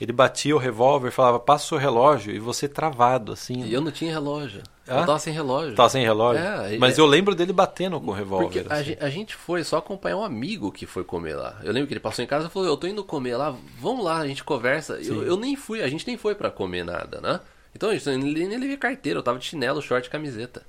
[0.00, 3.64] Ele batia o revólver e falava, passa o seu relógio, e você travado, assim.
[3.64, 4.62] E eu não tinha relógio.
[4.86, 5.00] Ah?
[5.00, 5.74] Eu tava sem relógio.
[5.74, 6.42] Tava sem relógio.
[6.42, 8.66] É, Mas é- eu lembro dele batendo com o revólver.
[8.68, 8.96] a, assim.
[9.00, 11.58] a gente foi só acompanhar um amigo que foi comer lá.
[11.62, 14.04] Eu lembro que ele passou em casa e falou: Eu tô indo comer lá, vamos
[14.04, 14.94] lá, a gente conversa.
[14.94, 17.40] Eu, eu nem fui, a gente nem foi pra comer nada, né?
[17.74, 20.62] Então gente nem, nem levei carteira, eu tava de chinelo, short e camiseta.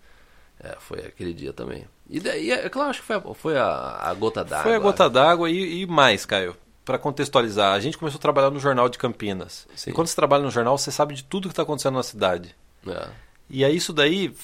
[0.59, 1.85] É, foi aquele dia também.
[2.09, 4.63] E daí, é claro, acho que foi a, foi a, a gota d'água.
[4.63, 6.55] Foi a gota d'água e, e mais, Caio.
[6.85, 9.67] Para contextualizar, a gente começou a trabalhar no Jornal de Campinas.
[9.75, 9.89] Sim.
[9.89, 12.55] E quando você trabalha no jornal, você sabe de tudo que está acontecendo na cidade.
[12.87, 13.07] É.
[13.49, 14.35] E aí isso daí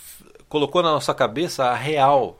[0.49, 2.39] colocou na nossa cabeça a real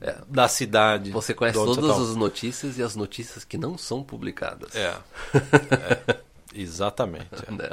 [0.00, 0.16] É.
[0.28, 1.12] da cidade.
[1.12, 2.02] Você conhece todas tá.
[2.02, 4.74] as notícias e as notícias que não são publicadas.
[4.74, 4.96] É.
[6.10, 6.16] É.
[6.54, 7.28] Exatamente.
[7.46, 7.50] é.
[7.52, 7.70] Né?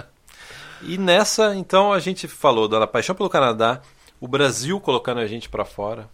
[0.83, 3.81] E nessa, então, a gente falou da paixão pelo Canadá,
[4.19, 6.09] o Brasil colocando a gente para fora.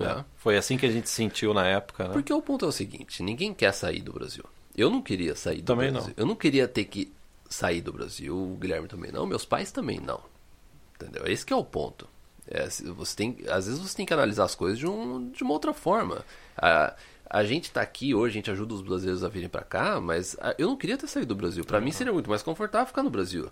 [0.00, 0.24] É.
[0.36, 2.12] Foi assim que a gente sentiu na época, né?
[2.12, 4.44] Porque o ponto é o seguinte: ninguém quer sair do Brasil.
[4.76, 6.08] Eu não queria sair do Também Brasil.
[6.16, 6.22] não.
[6.22, 7.12] Eu não queria ter que
[7.48, 8.34] sair do Brasil.
[8.36, 9.26] O Guilherme também não.
[9.26, 10.20] Meus pais também não.
[10.94, 11.26] Entendeu?
[11.26, 12.06] Esse que é o ponto.
[12.48, 15.52] É, você tem, às vezes você tem que analisar as coisas de, um, de uma
[15.52, 16.24] outra forma.
[16.56, 16.94] A,
[17.28, 20.36] a gente tá aqui hoje, a gente ajuda os brasileiros a virem para cá, mas
[20.40, 21.64] a- eu não queria ter saído do Brasil.
[21.64, 23.48] Para mim seria muito mais confortável ficar no Brasil.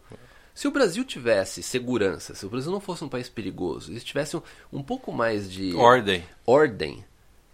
[0.54, 4.36] Se o Brasil tivesse segurança, se o Brasil não fosse um país perigoso, se tivesse
[4.36, 6.24] um, um pouco mais de Ordem.
[6.44, 7.04] ordem,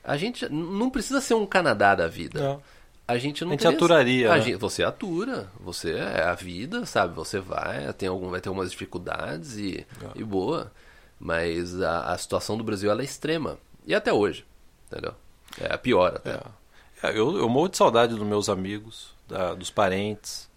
[0.02, 2.40] a gente não precisa ser um Canadá da vida.
[2.42, 2.62] Não.
[3.06, 4.40] A gente não A gente teria- aturaria, a né?
[4.42, 7.14] gente- você atura, você é a vida, sabe?
[7.14, 10.08] Você vai, tem algum, vai ter algumas dificuldades e, É.
[10.18, 10.72] e boa.
[11.20, 13.58] Mas a, a situação do Brasil ela é extrema.
[13.86, 14.44] E até hoje,
[14.90, 15.14] entendeu?
[15.60, 16.40] É pior até.
[17.02, 17.10] É.
[17.18, 20.48] Eu, eu morro de saudade dos meus amigos, da, dos parentes.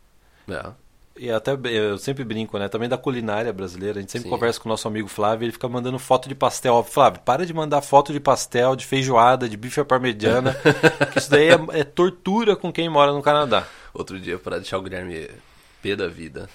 [0.47, 0.71] É.
[1.19, 2.67] E até eu sempre brinco, né?
[2.67, 3.99] Também da culinária brasileira.
[3.99, 4.29] A gente sempre Sim.
[4.29, 6.83] conversa com o nosso amigo Flávio, ele fica mandando foto de pastel.
[6.83, 10.55] Flávio, para de mandar foto de pastel, de feijoada, de bife à parmegiana.
[11.11, 13.67] que isso daí é, é tortura com quem mora no Canadá.
[13.93, 15.29] Outro dia, para deixar o Guilherme
[15.81, 16.49] pé da vida,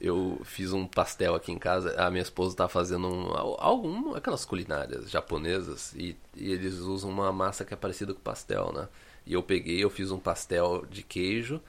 [0.00, 1.94] eu fiz um pastel aqui em casa.
[2.00, 7.30] A minha esposa tá fazendo um, algum, aquelas culinárias japonesas e, e eles usam uma
[7.30, 8.88] massa que é parecida com pastel, né?
[9.26, 11.60] E eu peguei, eu fiz um pastel de queijo,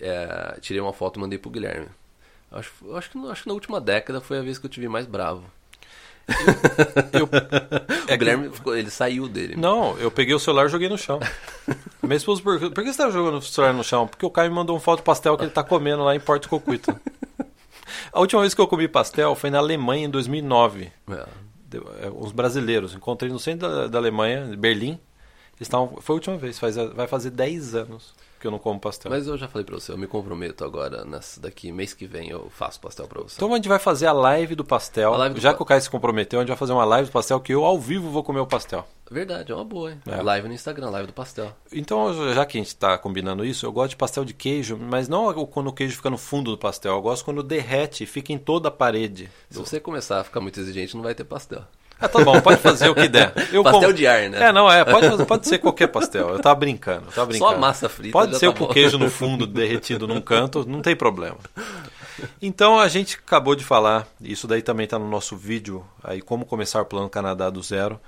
[0.00, 1.88] é, tirei uma foto e mandei pro Guilherme.
[2.50, 5.06] Acho, acho, que, acho que na última década foi a vez que eu tive mais
[5.06, 5.44] bravo.
[7.12, 7.28] Eu,
[8.14, 9.56] o Guilherme, ele saiu dele.
[9.56, 11.20] Não, eu peguei o celular e joguei no chão.
[12.02, 14.06] Minha esposa perguntou, por que você tá jogando o celular no chão?
[14.06, 16.20] Porque o Caio me mandou uma foto de pastel que ele tá comendo lá em
[16.20, 16.98] Porto Cocuito.
[18.12, 20.92] A última vez que eu comi pastel foi na Alemanha em 2009.
[21.10, 22.10] É.
[22.10, 22.94] Uns brasileiros.
[22.94, 24.98] Encontrei no centro da, da Alemanha, Berlim.
[25.56, 28.80] Eles tavam, foi a última vez, faz, vai fazer 10 anos que eu não como
[28.80, 29.10] pastel.
[29.10, 32.28] Mas eu já falei pra você, eu me comprometo agora, nessa, daqui mês que vem
[32.30, 33.34] eu faço pastel pra você.
[33.36, 35.12] Então a gente vai fazer a live do pastel.
[35.12, 37.08] live do já pa- que o Caio se comprometeu, a gente vai fazer uma live
[37.08, 38.86] do pastel que eu ao vivo vou comer o pastel.
[39.10, 40.00] Verdade, é uma boa, hein?
[40.06, 40.22] É.
[40.22, 41.52] Live no Instagram, live do pastel.
[41.72, 45.08] Então, já que a gente está combinando isso, eu gosto de pastel de queijo, mas
[45.08, 46.92] não quando o queijo fica no fundo do pastel.
[46.94, 49.28] Eu gosto quando derrete e fica em toda a parede.
[49.50, 51.64] Se você começar a ficar muito exigente, não vai ter pastel.
[52.00, 53.32] Ah, tá bom, pode fazer o que der.
[53.52, 54.48] Eu Pastel como- de ar, né?
[54.48, 56.30] É, não, é, pode, pode ser qualquer pastel.
[56.30, 57.52] Eu tava brincando, eu tava brincando.
[57.52, 58.72] Só massa frita Pode ser tá com bom.
[58.72, 61.36] queijo no fundo, derretido num canto, não tem problema.
[62.40, 66.44] Então a gente acabou de falar, isso daí também está no nosso vídeo, aí como
[66.44, 67.98] começar o Plano Canadá do zero.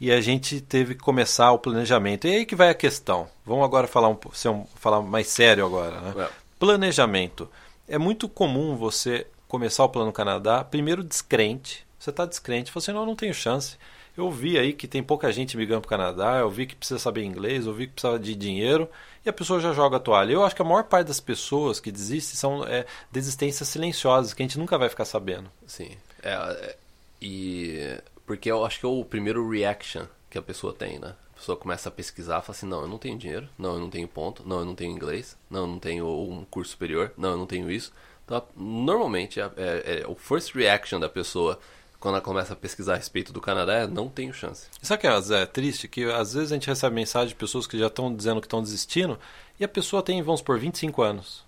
[0.00, 2.26] E a gente teve que começar o planejamento.
[2.26, 3.28] E aí que vai a questão.
[3.46, 6.00] Vamos agora falar um, ser um- falar mais sério agora.
[6.00, 6.14] Né?
[6.24, 6.28] É.
[6.58, 7.48] Planejamento.
[7.88, 11.86] É muito comum você começar o Plano Canadá, primeiro descrente.
[12.02, 13.76] Você está descrente, você não, não tenho chance.
[14.16, 16.98] Eu vi aí que tem pouca gente migrando para o Canadá, eu vi que precisa
[16.98, 18.88] saber inglês, eu vi que precisa de dinheiro,
[19.24, 20.32] e a pessoa já joga a toalha.
[20.32, 24.42] Eu acho que a maior parte das pessoas que desistem são é, desistências silenciosas, que
[24.42, 25.48] a gente nunca vai ficar sabendo.
[25.64, 25.92] Sim.
[26.20, 26.76] É, é,
[27.20, 28.00] e.
[28.26, 31.14] Porque eu acho que é o primeiro reaction que a pessoa tem, né?
[31.36, 33.90] A pessoa começa a pesquisar, fala assim: não, eu não tenho dinheiro, não, eu não
[33.90, 37.30] tenho ponto, não, eu não tenho inglês, não, eu não tenho um curso superior, não,
[37.30, 37.92] eu não tenho isso.
[38.24, 41.58] Então, normalmente, é, é- é o first reaction da pessoa
[42.02, 44.66] quando ela começa a pesquisar a respeito do Canadá é: não tenho chance.
[44.82, 45.86] Sabe o que é, Zé, triste?
[45.86, 48.60] Que às vezes a gente recebe mensagem de pessoas que já estão dizendo que estão
[48.60, 49.16] desistindo,
[49.58, 51.44] e a pessoa tem, vamos por 25 anos.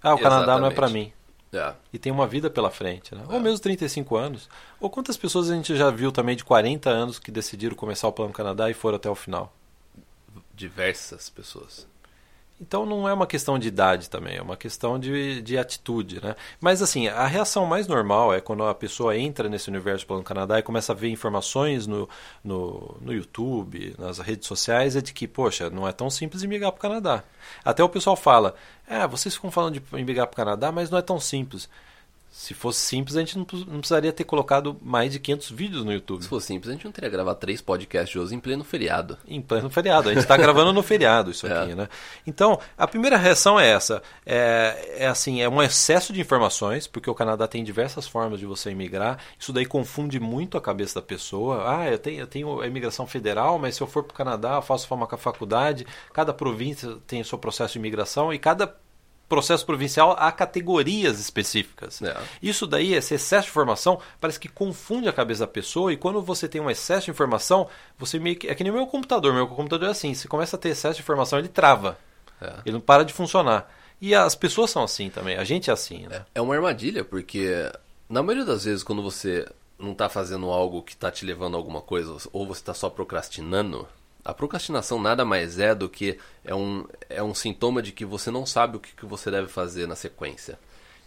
[0.00, 1.06] Ah, o Canadá não é para Exatamente.
[1.08, 1.58] mim.
[1.58, 1.74] É.
[1.92, 3.24] E tem uma vida pela frente, né?
[3.28, 4.48] Ou mesmo 35 anos.
[4.80, 8.12] Ou quantas pessoas a gente já viu também de 40 anos que decidiram começar o
[8.12, 9.52] Plano Canadá e foram até o final?
[10.54, 11.86] Diversas pessoas.
[12.62, 16.36] Então não é uma questão de idade também, é uma questão de, de atitude, né?
[16.60, 20.22] Mas assim, a reação mais normal é quando a pessoa entra nesse universo do Plano
[20.22, 22.08] Canadá e começa a ver informações no,
[22.42, 26.70] no, no YouTube, nas redes sociais, é de que, poxa, não é tão simples migrar
[26.70, 27.24] para o Canadá.
[27.64, 28.54] Até o pessoal fala,
[28.86, 31.68] é, vocês ficam falando de migrar para o Canadá, mas não é tão simples.
[32.32, 35.92] Se fosse simples, a gente não, não precisaria ter colocado mais de 500 vídeos no
[35.92, 36.22] YouTube.
[36.22, 39.18] Se fosse simples, a gente não teria gravado três podcasts hoje em pleno feriado.
[39.28, 40.08] Em pleno feriado.
[40.08, 41.52] A gente está gravando no feriado isso É.
[41.52, 41.90] aqui, né?
[42.26, 44.02] Então, a primeira reação é essa.
[44.24, 48.46] É, é assim, é um excesso de informações, porque o Canadá tem diversas formas de
[48.46, 49.18] você imigrar.
[49.38, 51.64] Isso daí confunde muito a cabeça da pessoa.
[51.66, 54.54] Ah, eu tenho, eu tenho a imigração federal, mas se eu for para o Canadá,
[54.54, 55.86] eu faço uma faculdade.
[56.14, 58.74] Cada província tem o seu processo de imigração e cada
[59.32, 62.02] processo provincial há categorias específicas.
[62.02, 62.14] É.
[62.42, 66.20] Isso daí, esse excesso de informação, parece que confunde a cabeça da pessoa e quando
[66.20, 67.66] você tem um excesso de informação,
[67.98, 68.46] você meio que.
[68.46, 69.32] É que nem o meu computador.
[69.32, 71.96] Meu computador é assim: se começa a ter excesso de informação, ele trava.
[72.42, 72.52] É.
[72.66, 73.72] Ele não para de funcionar.
[74.02, 76.26] E as pessoas são assim também, a gente é assim, né?
[76.34, 77.72] É uma armadilha, porque
[78.10, 81.56] na maioria das vezes quando você não tá fazendo algo que tá te levando a
[81.56, 83.88] alguma coisa, ou você tá só procrastinando,
[84.24, 88.30] a procrastinação nada mais é do que é um, é um sintoma de que você
[88.30, 90.58] não sabe o que, que você deve fazer na sequência.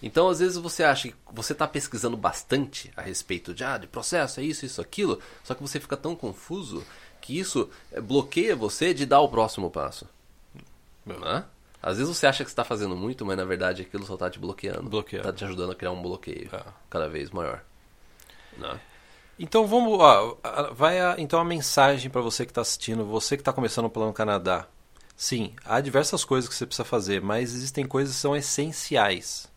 [0.04, 3.88] Então, às vezes você acha que você está pesquisando bastante a respeito de, ah, de
[3.88, 6.86] processo, é isso, isso, aquilo, só que você fica tão confuso
[7.21, 10.08] que isso eh, bloqueia você de dar o próximo passo.
[11.06, 11.45] Né?
[11.82, 14.38] Às vezes você acha que está fazendo muito, mas na verdade aquilo só está te
[14.38, 14.89] bloqueando.
[14.89, 15.28] Bloqueando.
[15.28, 16.63] Está te ajudando a criar um bloqueio É.
[16.89, 17.63] cada vez maior.
[18.58, 18.80] Né?
[19.38, 20.38] Então vamos, ó,
[20.71, 23.89] vai a, então a mensagem para você que está assistindo, você que está começando o
[23.89, 24.65] Plano Canadá.
[25.17, 29.48] Sim, há diversas coisas que você precisa fazer, mas existem coisas que são essenciais.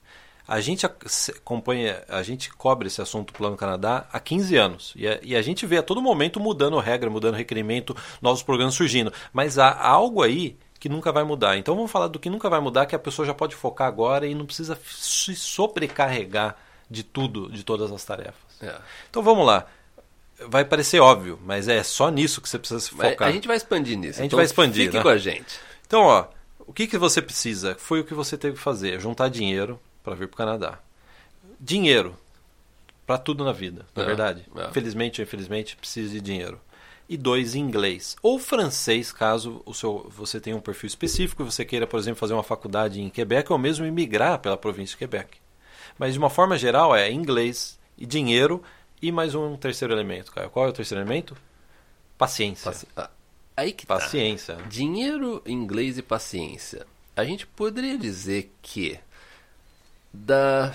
[0.48, 4.92] A gente acompanha, a gente cobre esse assunto Plano Canadá há 15 anos.
[4.96, 8.74] E a, e a gente vê a todo momento mudando regra, mudando requerimento, novos programas
[8.74, 9.12] surgindo.
[9.32, 11.58] Mas há algo aí que nunca vai mudar.
[11.58, 14.26] Então vamos falar do que nunca vai mudar, que a pessoa já pode focar agora
[14.26, 16.56] e não precisa se sobrecarregar
[16.90, 18.47] de tudo, de todas as tarefas.
[18.60, 18.74] É.
[19.10, 19.66] Então vamos lá.
[20.48, 23.28] vai parecer óbvio, mas é só nisso que você precisa se focar.
[23.28, 24.18] A gente vai expandir nisso.
[24.18, 25.02] A gente então vai expandir, Fique né?
[25.02, 25.58] com a gente.
[25.86, 26.26] Então, ó,
[26.60, 27.74] o que, que você precisa?
[27.78, 30.78] Foi o que você teve que fazer, juntar dinheiro para vir para o Canadá.
[31.60, 32.16] Dinheiro
[33.06, 34.44] para tudo na vida, não é, É, verdade?
[34.54, 34.70] é.
[34.70, 36.60] Felizmente ou infelizmente, precisa de dinheiro.
[37.08, 38.16] E dois, inglês.
[38.22, 42.20] Ou francês, caso o seu, você tenha um perfil específico e você queira, por exemplo,
[42.20, 45.38] fazer uma faculdade em Quebec ou mesmo imigrar pela província de Quebec.
[45.98, 48.62] Mas, de uma forma geral, é inglês e dinheiro
[49.02, 50.50] e mais um terceiro elemento, Caio.
[50.50, 51.36] Qual é o terceiro elemento?
[52.16, 52.64] Paciência.
[52.70, 53.10] Paci- ah,
[53.56, 53.98] Aí que tá.
[53.98, 54.54] Paciência.
[54.68, 56.86] Dinheiro, inglês e paciência.
[57.16, 58.98] A gente poderia dizer que
[60.12, 60.74] da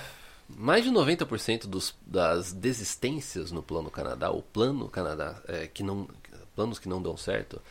[0.49, 6.07] mais de 90% dos, das desistências no plano Canadá, o plano Canadá, é, que não,
[6.55, 7.61] planos que não dão certo,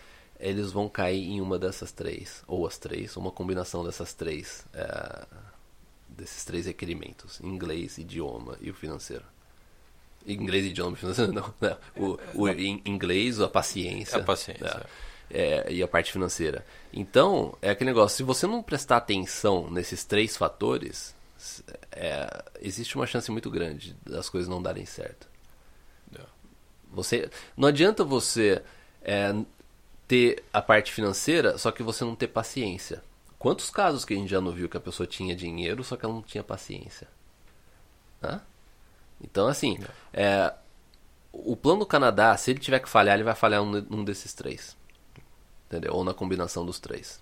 [0.40, 5.26] eles vão cair em uma dessas três, ou as três, uma combinação dessas três, é,
[6.08, 9.24] desses três requerimentos: inglês, idioma e o financeiro.
[10.26, 11.54] Inglês, idioma financeiro, não.
[11.60, 11.76] não.
[11.96, 14.18] O, o in- inglês, a paciência.
[14.18, 14.86] A paciência.
[15.30, 16.64] É, é, e a parte financeira.
[16.92, 21.14] Então, é aquele negócio, se você não prestar atenção nesses três fatores,
[21.90, 25.26] é, existe uma chance muito grande das coisas não darem certo.
[26.14, 26.20] É.
[26.92, 28.62] Você, não adianta você
[29.02, 29.34] é,
[30.06, 33.02] ter a parte financeira, só que você não ter paciência.
[33.38, 36.04] Quantos casos que a gente já não viu que a pessoa tinha dinheiro, só que
[36.04, 37.08] ela não tinha paciência?
[38.22, 38.40] Hã?
[39.22, 39.78] Então, assim,
[40.12, 40.52] é,
[41.32, 44.34] o plano do Canadá, se ele tiver que falhar, ele vai falhar num, num desses
[44.34, 44.76] três.
[45.66, 45.94] Entendeu?
[45.94, 47.18] Ou na combinação dos três.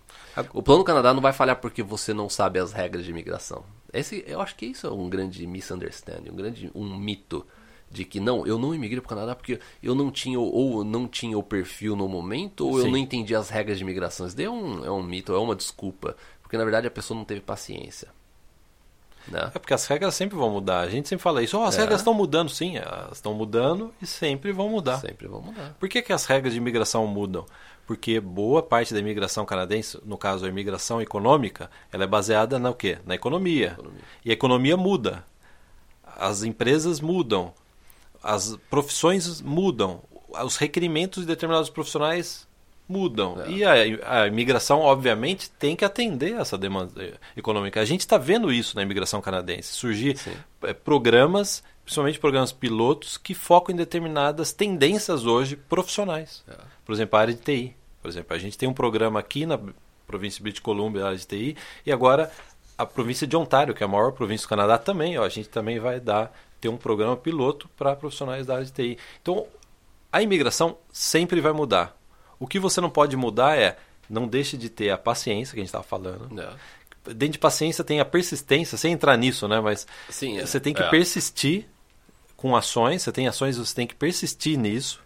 [0.53, 3.65] O plano do Canadá não vai falhar porque você não sabe as regras de imigração.
[3.93, 7.47] Esse, eu acho que isso é um grande misunderstanding, um grande um mito
[7.91, 11.09] de que não, eu não imigrei para o Canadá porque eu não tinha ou não
[11.09, 12.91] tinha o perfil no momento ou eu Sim.
[12.91, 14.27] não entendi as regras de imigração.
[14.27, 17.19] Isso daí é um, é um mito, é uma desculpa, porque na verdade a pessoa
[17.19, 18.09] não teve paciência.
[19.31, 19.51] Né?
[19.55, 20.81] É porque as regras sempre vão mudar.
[20.81, 21.57] A gente sempre fala isso.
[21.59, 21.81] Oh, as É.
[21.83, 22.77] regras estão mudando, sim.
[22.77, 24.99] Elas estão mudando e sempre vão mudar.
[24.99, 25.75] Sempre vão mudar.
[25.79, 27.47] Por que, que as regras de imigração mudam?
[27.87, 32.71] Porque boa parte da imigração canadense, no caso a imigração econômica, ela é baseada na
[32.71, 32.99] o quê?
[33.07, 33.73] Na economia.
[33.73, 34.01] Economia.
[34.25, 35.25] E a economia muda.
[36.16, 37.53] As empresas mudam.
[38.23, 40.03] As profissões mudam.
[40.45, 42.47] Os requerimentos de determinados profissionais
[42.90, 43.40] mudam.
[43.42, 43.50] É.
[43.50, 47.81] E a, a imigração, obviamente, tem que atender essa demanda econômica.
[47.81, 49.68] A gente está vendo isso na imigração canadense.
[49.68, 50.33] Surgir Sim.
[50.64, 56.42] eh, programas, principalmente programas pilotos, que focam em determinadas tendências hoje profissionais.
[56.48, 56.57] É.
[56.85, 57.76] Por exemplo, a área de TI.
[58.03, 59.59] Por exemplo, a gente tem um programa aqui na
[60.07, 62.31] província de British Columbia, a área de TI, e agora
[62.76, 65.16] a província de Ontário, que é a maior província do Canadá, também.
[65.16, 68.72] Ó, a gente também vai dar ter um programa piloto para profissionais da área de
[68.72, 68.98] TI.
[69.22, 69.46] Então,
[70.12, 72.00] a imigração sempre vai mudar.
[72.40, 73.76] O que você não pode mudar é
[74.09, 76.40] não deixe de ter a paciência que a gente estava falando.
[76.40, 76.48] É.
[77.12, 79.61] Dentro de paciência tem a persistência, sem entrar nisso, né?
[79.61, 80.46] Mas Sim, é.
[80.46, 80.88] você tem que É.
[80.88, 81.68] persistir
[82.37, 85.00] com ações, você tem ações, você tem que persistir nisso.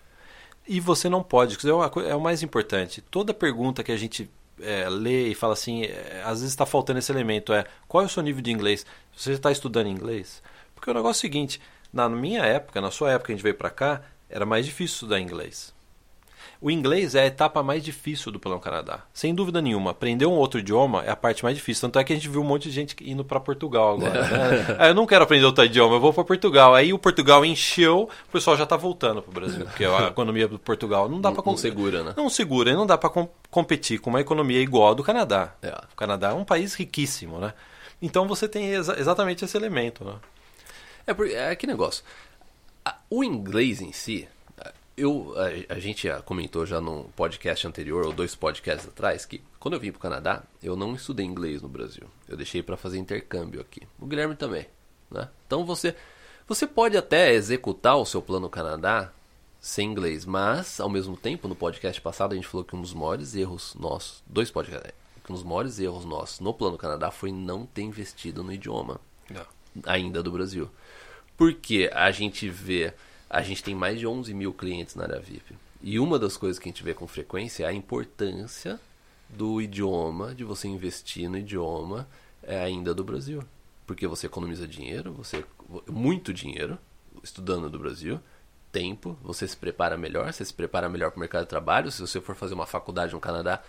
[0.67, 3.03] E você não pode, é, é o mais importante.
[3.03, 6.99] Toda pergunta que a gente é, lê e fala assim, é, às vezes está faltando
[7.01, 8.87] esse elemento, é qual é o seu nível de inglês?
[9.15, 10.43] Você já está estudando inglês?
[10.75, 11.61] Porque o negócio é o seguinte,
[11.93, 15.21] na minha época, na sua época, a gente veio para cá, era mais difícil estudar
[15.21, 15.74] inglês.
[16.61, 19.01] O inglês é a etapa mais difícil do Plano Canadá.
[19.13, 19.91] Sem dúvida nenhuma.
[19.91, 21.83] Aprender um outro idioma é a parte mais difícil.
[21.83, 24.23] Tanto é que a gente viu um monte de gente indo para Portugal agora.
[24.29, 24.77] né?
[24.79, 26.75] Ah, eu não quero aprender outro idioma, eu vou para Portugal.
[26.75, 29.65] Aí o Portugal encheu, o pessoal já está voltando para o Brasil.
[29.67, 32.15] Porque a economia do Portugal não dá para não segura, né?
[32.17, 33.11] Não segura, e não dá para
[33.51, 35.55] competir com uma economia igual a do Canadá.
[35.63, 35.71] É.
[35.93, 37.53] O Canadá é um país riquíssimo, né?
[38.03, 40.15] Então você tem exa- exatamente esse elemento, né?
[41.07, 42.03] É, porque, é que negócio.
[43.09, 44.29] O inglês em si,
[44.97, 49.43] eu, a, a gente já comentou já num podcast anterior, ou dois podcasts atrás, que
[49.59, 52.05] quando eu vim pro Canadá, eu não estudei inglês no Brasil.
[52.29, 53.83] Eu deixei para fazer intercâmbio aqui.
[53.99, 54.67] O Guilherme também,
[55.11, 55.29] né?
[55.47, 55.95] Então você,
[56.47, 59.13] você pode até executar o seu plano Canadá
[59.61, 62.93] sem inglês, mas ao mesmo tempo, no podcast passado a gente falou que um dos
[62.93, 64.93] maiores erros nossos, dois podcasts,
[65.25, 69.01] que um dos maiores erros nossos no plano Canadá foi não ter investido no idioma
[69.87, 70.71] ainda do Brasil.
[71.37, 72.95] Porque a gente vê,
[73.35, 75.57] a gente tem mais de 11 mil clientes na área VIP.
[75.83, 78.81] E uma das coisas que a gente vê com frequência é a importância
[79.29, 82.09] do idioma, de você investir no idioma
[82.45, 83.43] é, ainda do Brasil.
[83.87, 85.45] Porque você economiza dinheiro, você
[85.91, 86.79] muito dinheiro
[87.25, 88.21] estudando do Brasil,
[88.71, 91.91] tempo, você se prepara melhor, você se prepara melhor para o mercado de trabalho.
[91.91, 93.61] Se você for fazer uma faculdade no Canadá,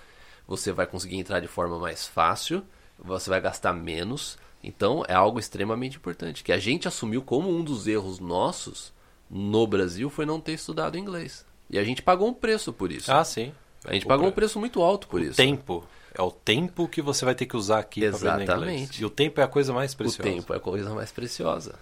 [0.47, 2.63] você vai conseguir entrar de forma mais fácil,
[2.99, 4.37] você vai gastar menos.
[4.63, 8.93] Então é algo extremamente importante que a gente assumiu como um dos erros nossos
[9.29, 11.45] no Brasil foi não ter estudado inglês.
[11.69, 13.11] E a gente pagou um preço por isso.
[13.11, 13.51] Ah, sim.
[13.83, 15.35] a gente o pagou um pre- preço muito alto por isso.
[15.37, 15.83] Tempo.
[16.13, 18.49] É o tempo que você vai ter que usar aqui para aprender inglês.
[18.49, 19.01] Exatamente.
[19.01, 20.23] E o tempo é a coisa mais O preciosa.
[20.31, 21.75] tempo é a coisa mais preciosa.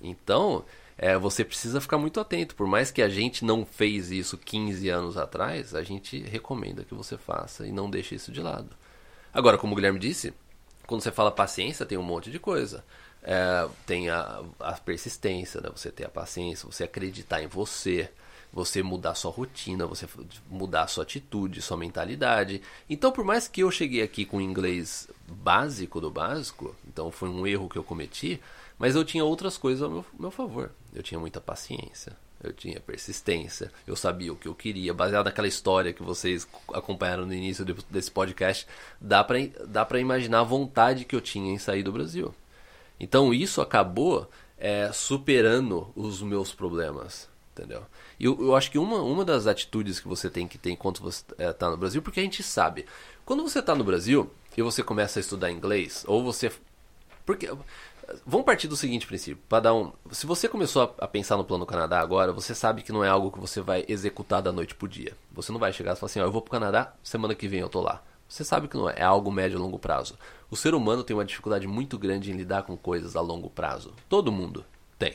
[0.00, 0.64] Então,
[0.98, 2.54] é, você precisa ficar muito atento.
[2.56, 6.94] Por mais que a gente não fez isso 15 anos atrás, a gente recomenda que
[6.94, 8.70] você faça e não deixe isso de lado.
[9.32, 10.34] Agora, como o Guilherme disse,
[10.86, 12.84] quando você fala paciência, tem um monte de coisa.
[13.28, 15.68] É, tem a, a persistência, né?
[15.74, 18.08] você ter a paciência, você acreditar em você,
[18.52, 20.06] você mudar sua rotina, você
[20.48, 22.62] mudar sua atitude, sua mentalidade.
[22.88, 27.44] Então, por mais que eu cheguei aqui com inglês básico do básico, então foi um
[27.44, 28.40] erro que eu cometi,
[28.78, 30.70] mas eu tinha outras coisas ao meu, meu favor.
[30.94, 35.48] Eu tinha muita paciência, eu tinha persistência, eu sabia o que eu queria, baseado naquela
[35.48, 38.68] história que vocês acompanharam no início desse podcast,
[39.00, 42.32] dá para dá pra imaginar a vontade que eu tinha em sair do Brasil.
[42.98, 44.28] Então isso acabou
[44.58, 47.82] é, superando os meus problemas, entendeu?
[48.18, 51.02] E eu, eu, acho que uma, uma das atitudes que você tem que ter enquanto
[51.02, 52.86] você está é, no Brasil, porque a gente sabe,
[53.24, 56.50] quando você está no Brasil e você começa a estudar inglês, ou você...
[57.24, 57.50] Porque
[58.24, 59.92] Vamos partir do seguinte princípio, para dar um.
[60.12, 63.08] Se você começou a, a, pensar no plano Canadá agora, você sabe que não é
[63.08, 65.16] algo que você vai executar da noite pro dia.
[65.32, 67.60] Você não vai chegar e falar assim, ó, eu vou pro Canadá, semana que vem
[67.60, 68.00] eu tô lá.
[68.28, 70.16] Você sabe que não é, é algo médio a longo prazo.
[70.50, 73.94] O ser humano tem uma dificuldade muito grande em lidar com coisas a longo prazo.
[74.08, 74.64] Todo mundo
[74.98, 75.14] tem.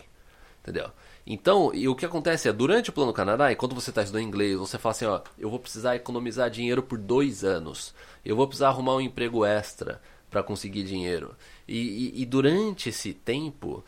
[0.62, 0.92] Entendeu?
[1.26, 4.58] Então, e o que acontece é, durante o Plano Canadá, enquanto você está estudando inglês,
[4.58, 7.94] você fala assim, ó, eu vou precisar economizar dinheiro por dois anos.
[8.26, 11.36] Eu vou precisar arrumar um emprego extra para conseguir dinheiro.
[11.68, 13.84] E, e, e, durante esse tempo,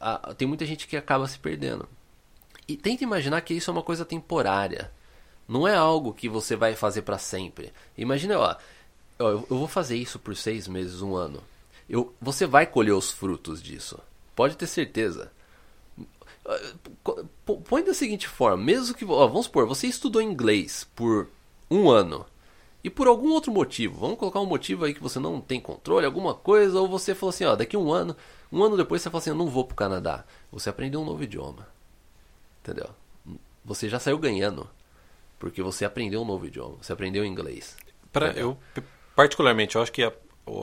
[0.00, 1.88] a, tem muita gente que acaba se perdendo.
[2.66, 4.92] E tenta imaginar que isso é uma coisa temporária.
[5.46, 7.72] Não é algo que você vai fazer para sempre.
[7.96, 8.56] Imagina, ó,
[9.18, 11.42] ó, eu vou fazer isso por seis meses, um ano.
[11.88, 13.98] Eu, você vai colher os frutos disso.
[14.34, 15.32] Pode ter certeza.
[17.64, 21.28] Põe da seguinte forma, mesmo que, ó, vamos supor, você estudou inglês por
[21.70, 22.24] um ano
[22.82, 26.06] e por algum outro motivo, vamos colocar um motivo aí que você não tem controle,
[26.06, 28.16] alguma coisa, ou você falou assim, ó, daqui um ano,
[28.50, 30.24] um ano depois você fala assim, eu não vou pro Canadá.
[30.50, 31.68] Você aprendeu um novo idioma.
[32.62, 32.88] Entendeu?
[33.64, 34.68] Você já saiu ganhando.
[35.38, 37.76] Porque você aprendeu um novo idioma, você aprendeu inglês.
[38.12, 38.56] Pra, eu,
[39.18, 40.12] particularmente, eu acho que a,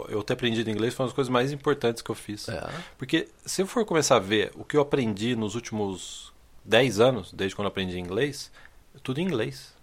[0.08, 2.48] eu ter aprendido inglês foi uma das coisas mais importantes que eu fiz.
[2.48, 2.66] É.
[2.98, 6.32] Porque se eu for começar a ver o que eu aprendi nos últimos
[6.64, 8.50] 10 anos, desde quando eu aprendi inglês,
[8.96, 9.76] é tudo em inglês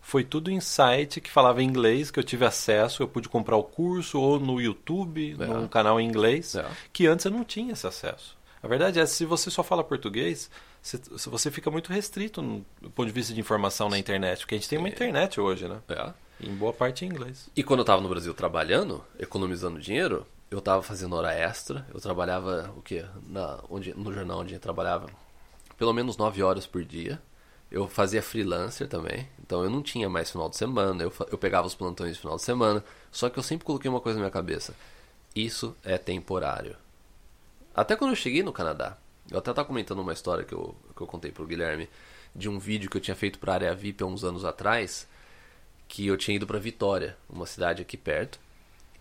[0.00, 3.62] foi tudo em site que falava inglês, que eu tive acesso, eu pude comprar o
[3.62, 5.46] curso ou no YouTube, é.
[5.46, 6.64] num canal em inglês, é.
[6.90, 8.36] que antes eu não tinha esse acesso.
[8.62, 10.50] A verdade é, se você só fala português,
[11.26, 12.64] você fica muito restrito no
[12.94, 15.80] ponto de vista de informação na internet, porque a gente tem uma internet hoje, né?
[15.88, 16.12] É.
[16.42, 17.50] Em boa parte em inglês.
[17.54, 22.00] E quando eu estava no Brasil trabalhando, economizando dinheiro, eu estava fazendo hora extra, eu
[22.00, 23.04] trabalhava o quê?
[23.26, 25.08] Na, onde, no jornal onde eu trabalhava
[25.78, 27.20] pelo menos nove horas por dia
[27.70, 31.66] eu fazia freelancer também, então eu não tinha mais final de semana, eu, eu pegava
[31.66, 34.32] os plantões de final de semana, só que eu sempre coloquei uma coisa na minha
[34.32, 34.74] cabeça:
[35.34, 36.76] isso é temporário.
[37.72, 38.98] Até quando eu cheguei no Canadá,
[39.30, 41.88] eu até estava comentando uma história que eu, que eu contei pro Guilherme,
[42.34, 45.06] de um vídeo que eu tinha feito para a área VIP há uns anos atrás,
[45.90, 48.38] que eu tinha ido para Vitória, uma cidade aqui perto,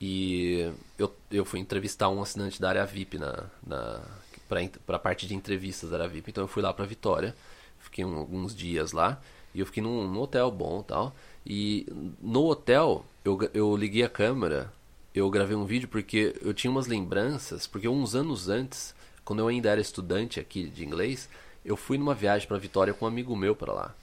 [0.02, 4.02] e eu, eu fui entrevistar um assinante da área VIP na, na,
[4.48, 7.36] para a parte de entrevistas da área VIP, então eu fui lá para Vitória
[7.80, 9.20] fiquei um, alguns dias lá
[9.54, 11.16] e eu fiquei num, num hotel bom tal.
[11.46, 11.88] E
[12.22, 14.72] no hotel eu, eu liguei a câmera,
[15.14, 18.94] eu gravei um vídeo porque eu tinha umas lembranças, porque uns anos antes,
[19.26, 21.28] quando eu ainda era estudante aqui de inglês,
[21.66, 23.96] eu fui numa viagem para Vitória com um amigo meu para lá.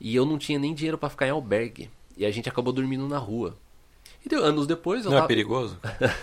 [0.00, 1.90] E eu não tinha nem dinheiro para ficar em albergue.
[2.20, 3.56] E a gente acabou dormindo na rua.
[4.22, 5.32] E deu, anos depois eu Não é tava...
[5.32, 5.78] é perigoso?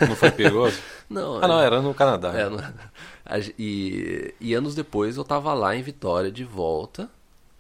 [0.07, 0.79] Não foi perigoso?
[1.09, 1.43] não.
[1.43, 2.31] Ah, não, era no Canadá.
[2.37, 2.59] É, no...
[3.57, 7.09] e, e anos depois eu tava lá em Vitória de volta,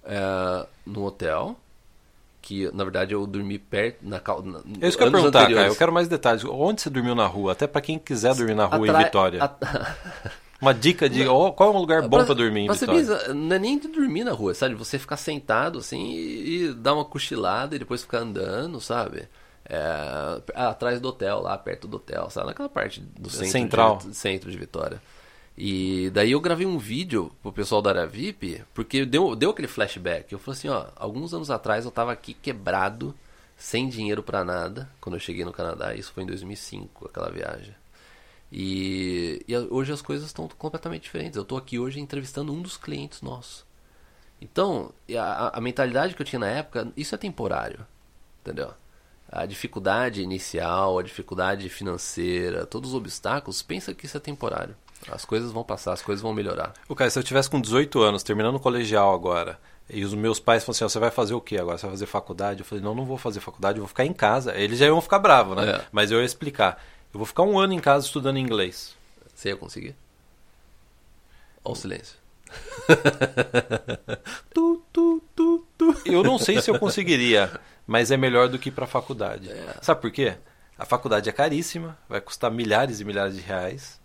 [0.03, 1.55] é, no hotel.
[2.39, 3.97] Que na verdade eu dormi perto.
[4.03, 5.55] Na, na, é isso que eu ia perguntar, anteriores.
[5.55, 5.67] cara.
[5.73, 6.45] Eu quero mais detalhes.
[6.45, 7.53] Onde você dormiu na rua?
[7.53, 9.01] Até para quem quiser dormir na rua Atra...
[9.01, 9.43] em Vitória.
[9.43, 9.57] At...
[10.59, 13.33] Uma dica de oh, qual é um lugar bom para dormir em Vitória?
[13.33, 14.73] Não é nem de dormir na rua, sabe?
[14.75, 19.27] Você ficar sentado assim e, e dar uma cochilada e depois ficar andando, sabe?
[19.69, 22.47] É, atrás do hotel, lá perto do hotel, sabe?
[22.47, 23.97] Naquela parte do centro Central.
[23.97, 25.01] De, centro de Vitória.
[25.57, 29.67] E daí eu gravei um vídeo pro pessoal da área VIP, porque deu, deu aquele
[29.67, 30.31] flashback.
[30.31, 33.13] Eu falei assim, ó, alguns anos atrás eu tava aqui quebrado,
[33.57, 35.95] sem dinheiro para nada, quando eu cheguei no Canadá.
[35.95, 37.73] Isso foi em 2005, aquela viagem.
[38.51, 41.35] E, e hoje as coisas estão completamente diferentes.
[41.37, 43.65] Eu tô aqui hoje entrevistando um dos clientes nossos.
[44.39, 47.85] Então, a, a mentalidade que eu tinha na época, isso é temporário,
[48.41, 48.73] entendeu?
[49.31, 54.75] a dificuldade inicial, a dificuldade financeira, todos os obstáculos, pensa que isso é temporário.
[55.11, 56.73] As coisas vão passar, as coisas vão melhorar.
[56.87, 60.39] O cara, se eu tivesse com 18 anos, terminando o colegial agora, e os meus
[60.39, 61.77] pais falaram assim: você vai fazer o que agora?
[61.77, 62.61] Você vai fazer faculdade?
[62.61, 64.55] Eu falei: não, não vou fazer faculdade, eu vou ficar em casa.
[64.55, 65.69] Eles já iam ficar bravos, né?
[65.69, 65.81] É.
[65.91, 66.81] Mas eu ia explicar:
[67.17, 68.95] eu vou ficar um ano em casa estudando inglês.
[69.33, 69.95] Você ia conseguir?
[71.65, 72.15] Olha o silêncio.
[74.53, 75.95] tu, tu, tu.
[76.05, 79.49] Eu não sei se eu conseguiria, mas é melhor do que ir para a faculdade.
[79.49, 79.77] É.
[79.81, 80.35] Sabe por quê?
[80.77, 83.99] A faculdade é caríssima, vai custar milhares e milhares de reais.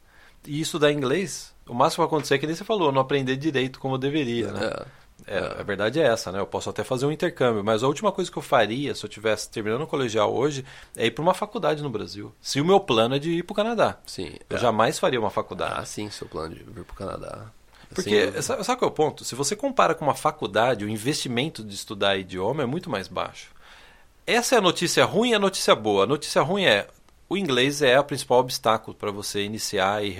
[0.46, 3.36] E estudar inglês, o máximo que vai acontecer é que nem você falou, não aprender
[3.36, 4.68] direito como eu deveria, né?
[4.68, 4.86] É.
[5.27, 6.41] É, a verdade é essa, né?
[6.41, 9.09] Eu posso até fazer um intercâmbio, mas a última coisa que eu faria se eu
[9.09, 10.64] tivesse terminando o colegial hoje
[10.97, 12.33] é ir para uma faculdade no Brasil.
[12.41, 14.35] Se o meu plano é de ir para o Canadá, Sim.
[14.49, 14.61] eu é.
[14.61, 15.75] jamais faria uma faculdade.
[15.77, 17.47] Ah, sim, seu plano de vir pro Canadá.
[17.95, 19.25] Porque, sabe, sabe qual é o ponto?
[19.25, 23.51] Se você compara com uma faculdade, o investimento de estudar idioma é muito mais baixo.
[24.27, 26.05] Essa é a notícia ruim e a notícia boa.
[26.05, 26.87] A notícia ruim é
[27.33, 30.14] o inglês é o principal obstáculo para você iniciar e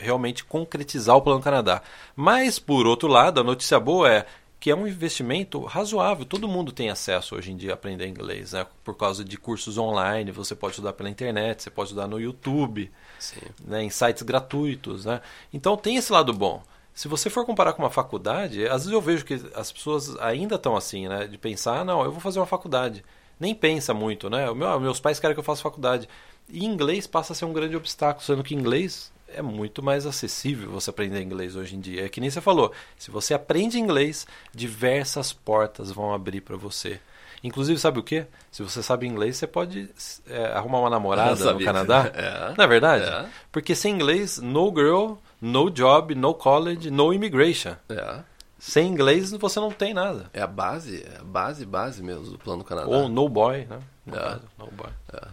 [0.00, 1.80] realmente concretizar o Plano Canadá.
[2.16, 4.26] Mas, por outro lado, a notícia boa é
[4.60, 6.24] que é um investimento razoável.
[6.24, 8.66] Todo mundo tem acesso hoje em dia a aprender inglês, né?
[8.82, 12.90] Por causa de cursos online, você pode estudar pela internet, você pode estudar no YouTube
[13.18, 13.40] sim.
[13.64, 15.04] né, em sites gratuitos.
[15.04, 15.20] Né?
[15.52, 16.62] Então tem esse lado bom.
[16.92, 20.56] Se você for comparar com uma faculdade, às vezes eu vejo que as pessoas ainda
[20.56, 21.28] estão assim, né?
[21.28, 23.04] De pensar, ah, não, eu vou fazer uma faculdade.
[23.38, 24.52] Nem pensa muito, né?
[24.52, 26.08] Meu- meus pais querem que eu faça faculdade.
[26.48, 30.70] E inglês passa a ser um grande obstáculo, sendo que inglês é muito mais acessível
[30.70, 32.04] você aprender inglês hoje em dia.
[32.04, 37.00] É que nem você falou, se você aprende inglês, diversas portas vão abrir para você.
[37.42, 38.26] Inclusive, sabe o quê?
[38.50, 39.88] Se você sabe inglês, você pode
[40.28, 41.64] é, arrumar uma namorada no.
[41.64, 42.10] Canadá.
[42.12, 42.54] É.
[42.56, 43.04] Não é verdade?
[43.04, 43.26] É.
[43.52, 47.76] Porque sem inglês, no girl, no job, no college, no immigration.
[47.88, 48.20] É.
[48.58, 50.28] Sem inglês, você não tem nada.
[50.32, 52.88] É a base, é a base, base mesmo do plano Canadá.
[52.88, 53.78] Ou no boy, né?
[54.04, 54.38] No É.
[54.58, 54.90] no boy.
[55.12, 55.28] É,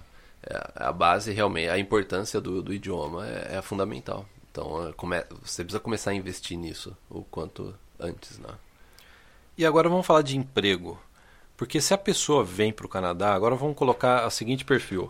[0.76, 4.26] a base realmente, a importância do, do idioma é, é fundamental.
[4.52, 8.50] Então, é, come- você precisa começar a investir nisso o quanto antes, né?
[9.58, 11.00] E agora vamos falar de emprego.
[11.58, 15.10] Porque se a pessoa vem para o Canadá, agora vamos colocar o seguinte perfil.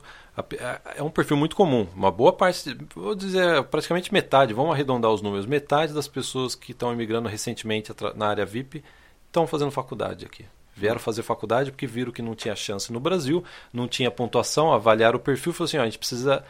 [0.96, 1.88] É um perfil muito comum.
[1.96, 6.72] Uma boa parte, vou dizer praticamente metade, vamos arredondar os números, metade das pessoas que
[6.72, 8.84] estão imigrando recentemente na área VIP
[9.28, 10.46] estão fazendo faculdade aqui.
[10.76, 15.18] Vieram fazer faculdade porque viram que não tinha chance no Brasil, não tinha pontuação, avaliaram
[15.18, 16.44] o perfil e falaram assim, ó, a gente precisa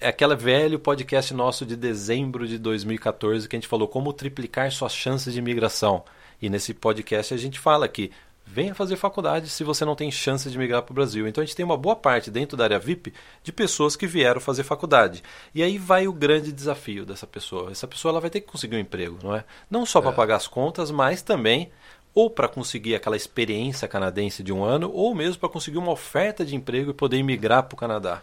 [0.00, 4.70] é aquele velho podcast nosso de dezembro de 2014 que a gente falou como triplicar
[4.72, 6.04] suas chances de imigração.
[6.40, 8.10] E nesse podcast a gente fala que
[8.44, 11.26] venha fazer faculdade se você não tem chance de migrar para o Brasil.
[11.28, 14.40] Então a gente tem uma boa parte dentro da área VIP de pessoas que vieram
[14.40, 15.22] fazer faculdade.
[15.54, 17.70] E aí vai o grande desafio dessa pessoa.
[17.70, 19.44] Essa pessoa ela vai ter que conseguir um emprego, não é?
[19.70, 20.14] Não só para É.
[20.14, 21.70] pagar as contas, mas também
[22.14, 26.44] ou para conseguir aquela experiência canadense de um ano, ou mesmo para conseguir uma oferta
[26.44, 28.22] de emprego e poder imigrar para o Canadá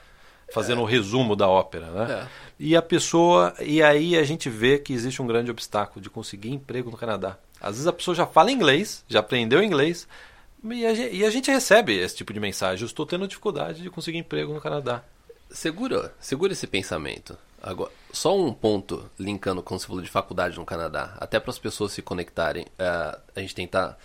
[0.51, 2.11] fazendo o resumo da ópera, né?
[2.11, 2.27] É.
[2.59, 6.49] E a pessoa, e aí a gente vê que existe um grande obstáculo de conseguir
[6.49, 7.37] emprego no Canadá.
[7.61, 10.07] Às vezes a pessoa já fala inglês, já aprendeu inglês,
[10.63, 12.81] e a gente, e a gente recebe esse tipo de mensagem.
[12.81, 15.03] Eu estou tendo dificuldade de conseguir emprego no Canadá.
[15.49, 17.37] Segura, segura esse pensamento.
[17.61, 21.59] Agora, só um ponto linkando com você falou de faculdade no Canadá, até para as
[21.59, 23.97] pessoas se conectarem, é, a gente tentar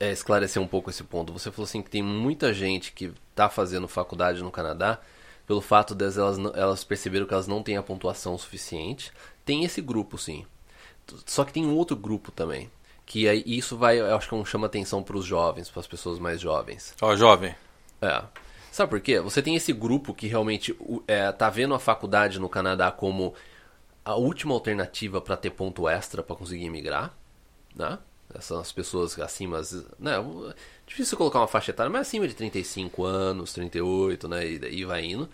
[0.00, 1.32] é, esclarecer um pouco esse ponto.
[1.32, 4.98] Você falou assim que tem muita gente que está fazendo faculdade no Canadá
[5.46, 9.12] pelo fato de elas, elas perceberam que elas não têm a pontuação suficiente.
[9.44, 10.44] Tem esse grupo, sim.
[11.24, 12.68] Só que tem um outro grupo também.
[13.04, 15.78] Que aí isso vai, eu acho que é um chama atenção para os jovens, para
[15.78, 16.92] as pessoas mais jovens.
[17.00, 17.54] Ó, jovem,
[18.02, 18.24] É.
[18.76, 19.18] Sabe por quê?
[19.20, 23.32] Você tem esse grupo que realmente é, tá vendo a faculdade no Canadá como
[24.04, 27.16] a última alternativa para ter ponto extra para conseguir emigrar,
[27.74, 27.98] né?
[28.34, 29.62] Essas as pessoas acima,
[29.98, 30.16] né?
[30.86, 34.46] Difícil colocar uma faixa etária, mas acima de 35 anos, 38, né?
[34.46, 35.26] E daí vai indo.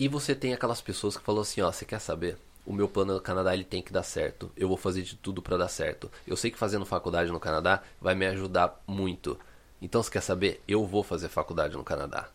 [0.00, 2.38] E você tem aquelas pessoas que falam assim, ó, você quer saber?
[2.64, 4.50] O meu plano no Canadá ele tem que dar certo.
[4.56, 6.10] Eu vou fazer de tudo para dar certo.
[6.26, 9.38] Eu sei que fazendo faculdade no Canadá vai me ajudar muito.
[9.82, 10.62] Então você quer saber?
[10.66, 12.30] Eu vou fazer faculdade no Canadá.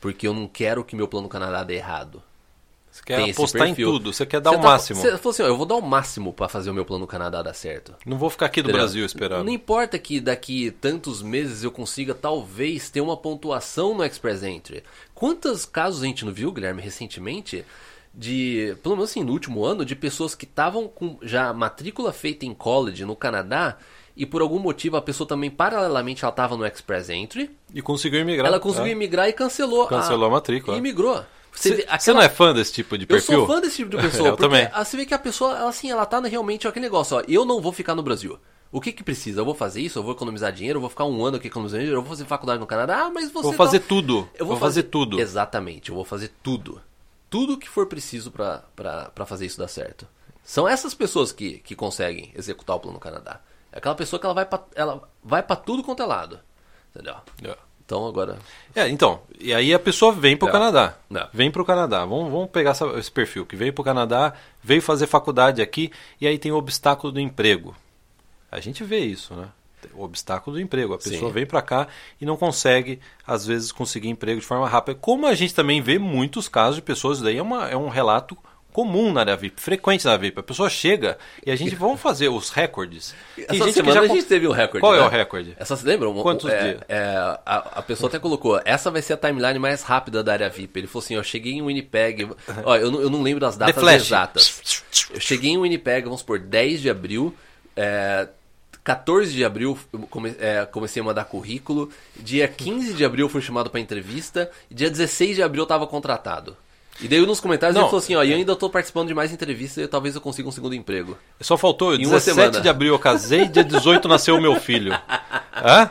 [0.00, 2.22] Porque eu não quero que meu plano no Canadá dê errado.
[2.90, 5.00] você quer Tem apostar em tudo, você quer dar Você o tá- máximo.
[5.00, 7.06] Você falou assim, ó, eu vou dar o máximo para fazer o meu plano no
[7.06, 7.94] Canadá dar certo.
[8.06, 8.80] Não vou ficar aqui do Entendeu?
[8.80, 9.44] Brasil esperando.
[9.44, 14.82] Não importa que daqui tantos meses eu consiga talvez ter uma pontuação no Express Entry.
[15.14, 17.64] Quantos casos a gente não viu, Guilherme, recentemente,
[18.14, 22.46] de, pelo menos assim, no último ano, de pessoas que estavam com já matrícula feita
[22.46, 23.76] em college no Canadá
[24.18, 28.20] e por algum motivo a pessoa também, paralelamente, ela estava no Express Entry, E conseguiu
[28.20, 28.46] imigrar.
[28.48, 28.90] ela conseguiu é.
[28.90, 30.76] emigrar e cancelou, Cancelou a matrícula.
[30.76, 31.24] E imigrou.
[31.52, 33.38] Você você aquela- não é fã desse tipo de eu perfil?
[33.38, 34.28] sou fã desse tipo de pessoa.
[34.28, 34.68] Eu porque também.
[34.84, 37.22] Você vê que a pessoa, ela, assim, ela tá realmente aquele negócio, ó.
[37.26, 38.38] Eu não vou ficar no Brasil.
[38.70, 39.40] O que que precisa?
[39.40, 39.98] Eu vou fazer isso?
[39.98, 40.76] Eu vou economizar dinheiro?
[40.76, 41.98] Eu vou ficar um ano aqui economizando dinheiro?
[41.98, 43.04] Eu vou fazer faculdade no Canadá?
[43.06, 43.42] Ah, mas você.
[43.42, 44.28] Vou tá- fazer tudo.
[44.38, 45.18] Eu vou, fazer, tudo.
[45.18, 46.80] Exatamente, eu vou fazer tudo.
[47.30, 48.62] Tudo que for preciso pra
[49.26, 50.06] fazer isso dar certo.
[50.44, 53.40] São essas pessoas que, que conseguem executar o plano no Canadá.
[53.78, 56.38] Aquela pessoa que ela vai pra, ela vai pra tudo quanto é lado.
[56.94, 57.14] Entendeu?
[57.44, 57.56] É.
[57.84, 58.38] Então agora.
[58.74, 60.52] É, então, e aí a pessoa vem para o É.
[60.52, 60.94] Canadá.
[61.14, 61.26] É.
[61.32, 62.04] Vem para o Canadá.
[62.04, 65.90] Vamos, vamos pegar essa- esse perfil que veio para o Canadá, veio fazer faculdade aqui
[66.20, 67.74] e aí tem o obstáculo do emprego.
[68.52, 69.48] A gente vê isso, né?
[69.94, 70.92] O obstáculo do emprego.
[70.94, 71.32] A pessoa Sim.
[71.34, 71.86] vem para cá
[72.20, 74.98] e não consegue, às vezes, conseguir emprego de forma rápida.
[75.00, 78.36] Como a gente também vê muitos casos de pessoas, daí é, uma, é um relato
[78.78, 80.38] comum na área VIP, frequente na VIP.
[80.38, 83.12] A pessoa chega e a gente vamos fazer os recordes.
[83.34, 84.78] Tem Essa gente semana já a gente teve um recorde.
[84.78, 85.04] Qual é né?
[85.04, 85.56] o recorde?
[85.58, 86.08] Essa, você lembra?
[86.22, 86.80] Quantos é, dias?
[86.88, 90.48] é, a, a pessoa até colocou, essa vai ser a timeline mais rápida da área
[90.48, 90.78] VIP.
[90.78, 92.28] Ele falou assim, ó, cheguei em Winnipeg,
[92.64, 94.84] ó, eu não, eu não lembro das datas exatas.
[95.12, 97.34] Eu cheguei em Winnipeg, vamos por 10 de abril,
[97.74, 98.28] é,
[98.84, 103.28] 14 de abril eu come- é, comecei a mandar currículo, dia 15 de abril eu
[103.28, 106.56] fui chamado para entrevista, dia 16 de abril eu tava contratado.
[107.00, 109.14] E daí nos comentários Não, ele falou assim, ó, e eu ainda tô participando de
[109.14, 111.16] mais entrevistas e talvez eu consiga um segundo emprego.
[111.40, 112.60] Só faltou, Em uma 17 semana.
[112.60, 114.92] de abril eu casei, dia 18 nasceu o meu filho.
[115.54, 115.90] Hã?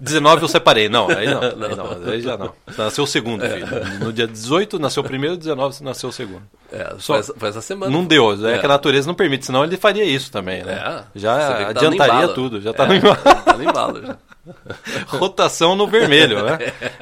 [0.00, 0.88] 19 eu separei.
[0.88, 1.40] Não, aí não.
[1.66, 2.52] Aí, não, aí já não.
[2.76, 3.66] Nasceu o segundo filho.
[4.04, 6.42] No dia 18 nasceu o primeiro, 19 nasceu o segundo.
[6.72, 7.90] É, Só- foi, essa, foi essa semana.
[7.92, 8.58] Não deu, é, É.
[8.58, 10.72] que a natureza não permite, senão ele faria isso também, né?
[11.14, 12.34] É, já tá adiantaria embalo.
[12.34, 13.16] tudo, já tá É, no embalo.
[13.44, 14.16] tá no embalo já.
[15.06, 16.58] Rotação no vermelho, né?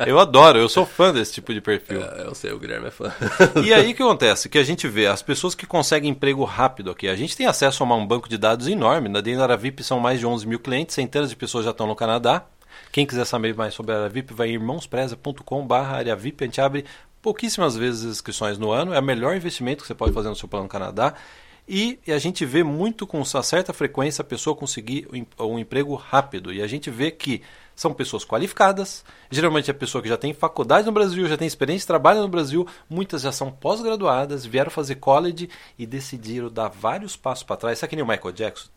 [0.06, 2.02] Eu adoro, eu sou fã desse tipo de perfil.
[2.02, 3.12] É, eu sei, o Guilherme é fã.
[3.64, 4.48] E aí o que acontece?
[4.48, 7.08] Que a gente vê as pessoas que conseguem emprego rápido aqui.
[7.08, 9.08] A gente tem acesso a um banco de dados enorme.
[9.08, 11.94] Na área VIP são mais de 11 mil clientes, centenas de pessoas já estão no
[11.94, 12.44] Canadá.
[12.90, 16.44] Quem quiser saber mais sobre a área VIP, vai em irmãospreza.com.br área VIP.
[16.44, 16.84] A gente abre
[17.20, 18.92] pouquíssimas vezes as inscrições no ano.
[18.94, 21.14] É o melhor investimento que você pode fazer no seu plano Canadá.
[21.66, 25.94] E, e a gente vê muito com certa frequência a pessoa conseguir um, um emprego
[25.94, 26.52] rápido.
[26.52, 27.42] E a gente vê que
[27.74, 31.86] são pessoas qualificadas, geralmente é pessoa que já tem faculdade no Brasil, já tem experiência,
[31.86, 37.42] trabalha no Brasil, muitas já são pós-graduadas, vieram fazer college e decidiram dar vários passos
[37.42, 37.78] para trás.
[37.78, 38.68] Sabe que nem o Michael Jackson?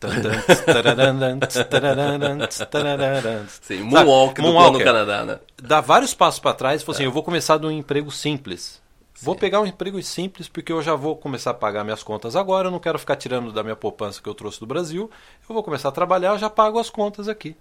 [3.62, 4.04] Sim, Sabe?
[4.04, 4.84] Moonwalk do Moonwalker.
[4.84, 5.38] Canadá, né?
[5.62, 8.80] Dá vários passos para trás e falou assim: eu vou começar de um emprego simples.
[9.20, 12.68] Vou pegar um emprego simples porque eu já vou começar a pagar minhas contas agora.
[12.68, 15.10] Eu não quero ficar tirando da minha poupança que eu trouxe do Brasil.
[15.48, 17.56] Eu vou começar a trabalhar, eu já pago as contas aqui.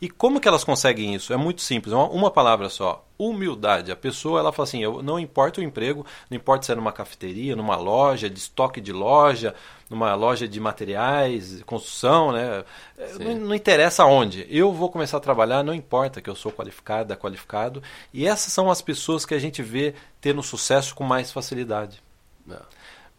[0.00, 1.32] E como que elas conseguem isso?
[1.32, 3.92] É muito simples, é uma, uma palavra só: humildade.
[3.92, 6.92] A pessoa ela fala assim: eu, não importa o emprego, não importa se é numa
[6.92, 9.54] cafeteria, numa loja, de estoque de loja,
[9.88, 12.64] numa loja de materiais, construção, né?
[12.98, 13.24] É.
[13.24, 14.46] Não, não interessa onde.
[14.50, 17.82] Eu vou começar a trabalhar, não importa que eu sou qualificada, qualificado.
[18.12, 22.02] E essas são as pessoas que a gente vê tendo sucesso com mais facilidade.
[22.46, 22.60] Não.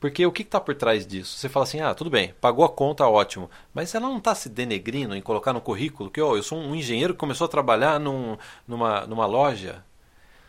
[0.04, 1.38] Porque o que está por trás disso?
[1.38, 3.50] Você fala assim, ah, tudo bem, pagou a conta, ótimo.
[3.74, 6.76] Mas ela não está se denegrindo em colocar no currículo que ó, eu sou um
[6.76, 8.36] engenheiro que começou a trabalhar num-
[8.68, 9.82] numa, numa loja.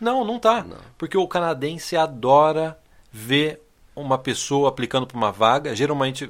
[0.00, 0.64] Não, não tá.
[0.64, 0.76] Não.
[0.98, 2.76] Porque o canadense adora
[3.12, 3.62] ver
[3.94, 6.28] uma pessoa aplicando para uma vaga, geralmente,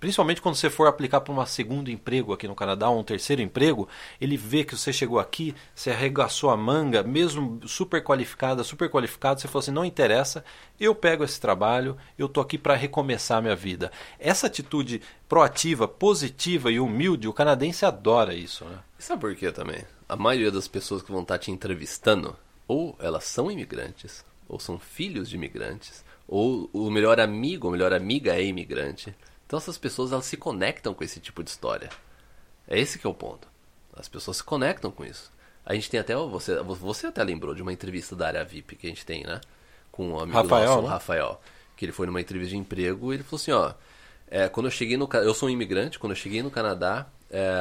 [0.00, 3.42] principalmente quando você for aplicar para um segundo emprego aqui no Canadá, ou um terceiro
[3.42, 3.86] emprego,
[4.18, 9.40] ele vê que você chegou aqui, você arregaçou a manga, mesmo super qualificada, super qualificado,
[9.40, 10.42] você falou assim, não interessa,
[10.80, 13.92] eu pego esse trabalho, eu tô aqui para recomeçar minha vida.
[14.18, 18.78] Essa atitude proativa, positiva e humilde, o canadense adora isso, né?
[18.98, 19.82] E sabe por quê também?
[20.08, 22.34] A maioria das pessoas que vão estar te entrevistando,
[22.66, 27.92] ou elas são imigrantes, ou são filhos de imigrantes, ou o melhor amigo ou melhor
[27.92, 29.14] amiga é imigrante.
[29.50, 31.90] Então essas pessoas elas se conectam com esse tipo de história.
[32.68, 33.48] É esse que é o ponto.
[33.92, 35.32] As pessoas se conectam com isso.
[35.66, 38.86] A gente tem até você, você até lembrou de uma entrevista da área VIP que
[38.86, 39.40] a gente tem, né?
[39.90, 40.88] Com um amigo Rafael, nosso, o né?
[40.88, 41.40] Rafael,
[41.76, 43.74] que ele foi numa entrevista de emprego e ele falou assim, ó,
[44.28, 47.52] é, quando eu cheguei no eu sou um imigrante, quando eu cheguei no Canadá, é,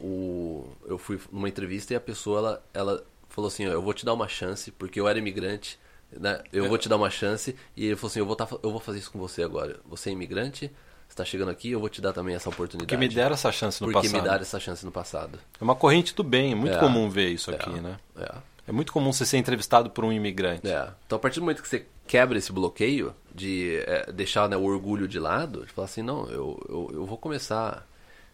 [0.00, 3.92] o, eu fui numa entrevista e a pessoa ela, ela falou assim, ó, eu vou
[3.92, 5.78] te dar uma chance porque eu era imigrante,
[6.10, 6.42] né?
[6.50, 8.80] Eu vou te dar uma chance e ele falou assim, eu vou tá, eu vou
[8.80, 9.78] fazer isso com você agora.
[9.84, 10.72] Você é imigrante,
[11.14, 12.88] você tá chegando aqui, eu vou te dar também essa oportunidade.
[12.88, 14.20] Que me deram essa chance no porque passado.
[14.22, 15.38] me deram essa chance no passado.
[15.60, 16.80] É uma corrente do bem, é muito É.
[16.80, 17.98] comum ver isso É, aqui, né?
[18.18, 18.34] É.
[18.66, 20.66] É muito comum você ser entrevistado por um imigrante.
[20.68, 20.88] É.
[21.06, 24.62] Então, a partir do momento que você quebra esse bloqueio de é, deixar né, o
[24.64, 27.86] orgulho de lado, de falar assim, não, eu, eu, eu vou começar,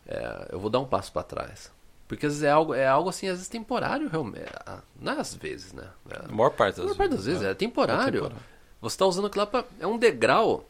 [0.06, 1.70] é, eu vou dar um passo para trás.
[2.08, 4.44] Porque às vezes é algo, é algo assim, às vezes temporário, realmente.
[4.44, 5.84] É, Não é às vezes, né?
[6.08, 8.02] É, A maior parte a das maior parte das vezes é, temporário.
[8.08, 8.36] É temporário.
[8.80, 10.66] Você está usando aquilo lá pra, é um degrau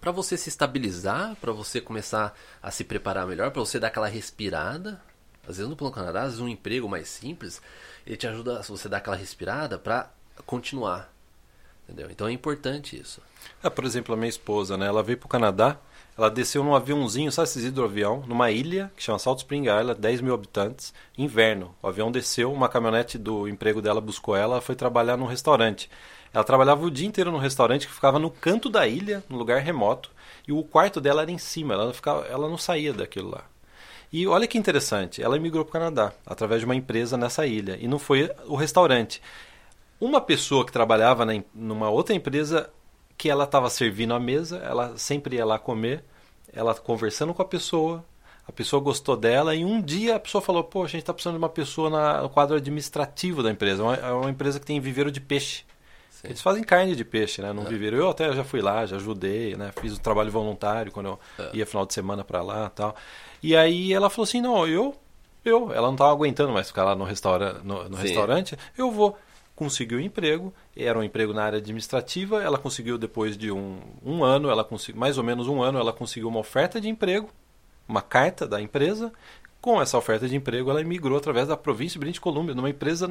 [0.00, 4.08] para você se estabilizar, para você começar a se preparar melhor, para você dar aquela
[4.08, 5.00] respirada.
[5.42, 7.60] Às vezes no Plano Canadá, às vezes um emprego mais simples,
[8.06, 10.10] ele te ajuda, se você dar aquela respirada, para
[10.44, 11.12] continuar.
[11.88, 12.10] Entendeu?
[12.10, 13.22] Então é importante isso.
[13.62, 14.86] É, por exemplo, a minha esposa, né?
[14.86, 15.78] Ela veio pro Canadá,
[16.18, 20.20] ela desceu num aviãozinho, sabe esses hidroavião, numa ilha que chama Salt Spring Island, 10
[20.20, 21.74] mil habitantes, inverno.
[21.80, 25.88] O avião desceu, uma caminhonete do emprego dela buscou ela, ela foi trabalhar num restaurante.
[26.32, 29.60] Ela trabalhava o dia inteiro no restaurante que ficava no canto da ilha, num lugar
[29.60, 30.10] remoto,
[30.46, 33.44] e o quarto dela era em cima, ela não, ficava, ela não saía daquilo lá.
[34.12, 37.76] E olha que interessante, ela emigrou para o Canadá através de uma empresa nessa ilha,
[37.80, 39.20] e não foi o restaurante.
[40.00, 42.70] Uma pessoa que trabalhava na, numa outra empresa
[43.16, 46.04] que ela estava servindo a mesa, ela sempre ia lá comer,
[46.52, 48.04] ela conversando com a pessoa,
[48.46, 51.34] a pessoa gostou dela e um dia a pessoa falou: pô, a gente está precisando
[51.34, 53.82] de uma pessoa na- no quadro administrativo da empresa.
[53.82, 55.64] É uma, é uma empresa que tem viveiro de peixe.
[56.20, 56.28] Sim.
[56.28, 57.52] Eles fazem carne de peixe, né?
[57.52, 57.66] Não É.
[57.66, 57.96] viveiro.
[57.96, 59.70] Eu até já fui lá, já ajudei, né?
[59.80, 61.50] Fiz um trabalho voluntário quando eu É.
[61.58, 62.96] ia final de semana para lá e tal.
[63.40, 64.96] E aí ela falou assim: não, eu,
[65.44, 69.16] eu, ela não estava aguentando mais ficar lá no, restaura, no, no restaurante, eu vou.
[69.54, 72.40] Conseguiu um emprego, era um emprego na área administrativa.
[72.42, 75.92] Ela conseguiu, depois de um, um ano, ela conseguiu, mais ou menos um ano, ela
[75.92, 77.28] conseguiu uma oferta de emprego,
[77.88, 79.12] uma carta da empresa.
[79.60, 83.08] Com essa oferta de emprego, ela emigrou através da província de British Columbia, numa empresa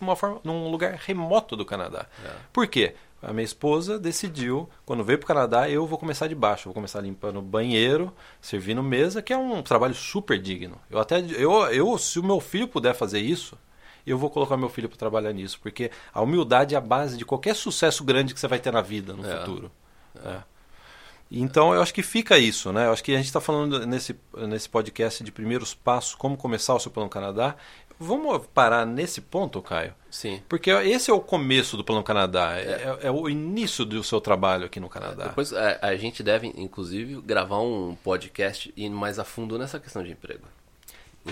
[0.00, 2.06] numa forma, num lugar remoto do Canadá.
[2.24, 2.30] É.
[2.52, 2.94] Por quê?
[3.22, 6.64] A minha esposa decidiu, quando veio para o Canadá, eu vou começar de baixo.
[6.64, 8.10] Vou começar limpando banheiro,
[8.40, 10.76] servindo mesa, que é um trabalho super digno.
[10.88, 13.58] Eu até, eu, eu se o meu filho puder fazer isso,
[14.06, 17.24] eu vou colocar meu filho para trabalhar nisso, porque a humildade é a base de
[17.26, 19.36] qualquer sucesso grande que você vai ter na vida no É.
[19.38, 19.70] futuro.
[20.24, 20.38] É.
[21.30, 22.86] Então eu acho que fica isso, né?
[22.86, 24.16] Eu acho que a gente está falando nesse,
[24.48, 27.54] nesse podcast de primeiros passos, como começar o seu plano Canadá.
[28.02, 29.92] Vamos parar nesse ponto, Caio?
[30.10, 30.40] Sim.
[30.48, 34.22] Porque esse é o começo do Plano Canadá, é, é- é o início do seu
[34.22, 35.24] trabalho aqui no Canadá.
[35.24, 40.02] Depois a, a gente deve, inclusive, gravar um podcast indo mais a fundo nessa questão
[40.02, 40.44] de emprego.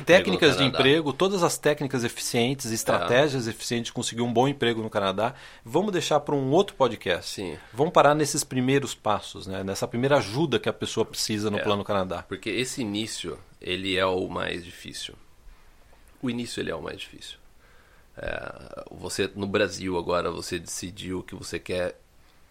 [0.05, 4.91] Técnicas de emprego, todas as técnicas eficientes, estratégias eficientes de conseguir um bom emprego no
[4.91, 5.34] Canadá,
[5.64, 7.34] vamos deixar para um outro podcast.
[7.34, 7.59] Sim.
[7.72, 9.64] Vamos parar nesses primeiros passos, né?
[9.64, 11.62] nessa primeira ajuda que a pessoa precisa no É.
[11.62, 12.22] Plano Canadá.
[12.28, 15.14] Porque esse início, ele é o mais difícil.
[16.22, 17.39] O início, ele é o mais difícil.
[18.16, 21.99] É, você, no Brasil agora, você decidiu que você quer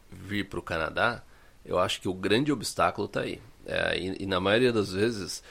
[0.09, 1.21] vir para o Canadá,
[1.65, 3.41] eu acho que o grande obstáculo está aí.
[3.65, 5.43] É, e, e na maioria das vezes,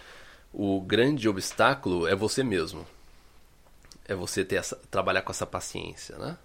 [0.59, 2.87] o grande obstáculo é você mesmo.
[4.09, 6.39] É você ter essa, trabalhar com essa paciência, né?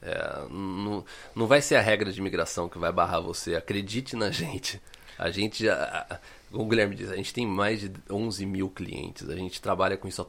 [0.00, 3.56] É, não, não vai ser a regra de imigração que vai barrar você.
[3.56, 4.80] Acredite na gente.
[5.18, 6.20] A gente já.
[6.52, 9.28] Como o Guilherme diz, a gente tem mais de 11 mil clientes.
[9.28, 10.24] A gente trabalha com isso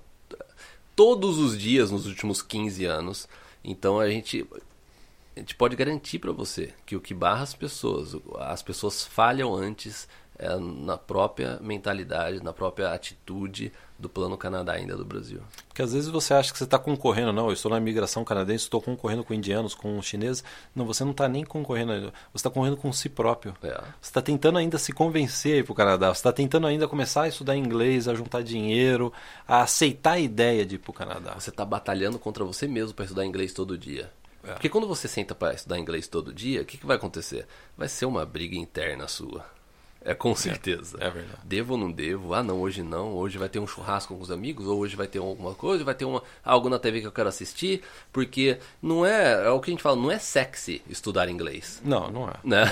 [0.96, 3.28] todos os dias nos últimos 15 anos.
[3.64, 4.48] Então a gente,
[5.36, 9.54] a gente pode garantir para você que o que barra as pessoas, as pessoas falham
[9.54, 10.08] antes
[10.42, 15.40] é, na própria mentalidade, na própria atitude do Plano Canadá ainda do Brasil.
[15.68, 18.64] Porque às vezes você acha que você está concorrendo, não, eu estou na imigração canadense,
[18.64, 20.44] estou concorrendo com indianos, com chineses.
[20.76, 22.08] Não, você não está nem concorrendo, ainda.
[22.08, 23.56] você está concorrendo com si próprio.
[23.62, 23.68] É.
[24.02, 26.88] Você está tentando ainda se convencer a ir para o Canadá, você está tentando ainda
[26.88, 29.14] começar a estudar inglês, a juntar dinheiro,
[29.48, 31.36] a aceitar a ideia de ir para o Canadá.
[31.38, 34.12] Você está batalhando contra você mesmo para estudar inglês todo dia.
[34.44, 34.54] É.
[34.54, 37.46] Porque quando você senta para estudar inglês todo dia, o que, que vai acontecer?
[37.78, 39.46] Vai ser uma briga interna sua.
[40.04, 40.98] É com certeza.
[41.00, 41.40] é verdade.
[41.44, 42.34] Devo ou não devo?
[42.34, 43.14] Ah, não, hoje não.
[43.14, 45.94] Hoje vai ter um churrasco com os amigos, ou hoje vai ter alguma coisa, vai
[45.94, 49.70] ter uma, algo na TV que eu quero assistir, porque não é, é o que
[49.70, 51.82] a gente fala, não é sexy estudar inglês.
[51.86, 52.34] Não, não é.
[52.44, 52.64] Né?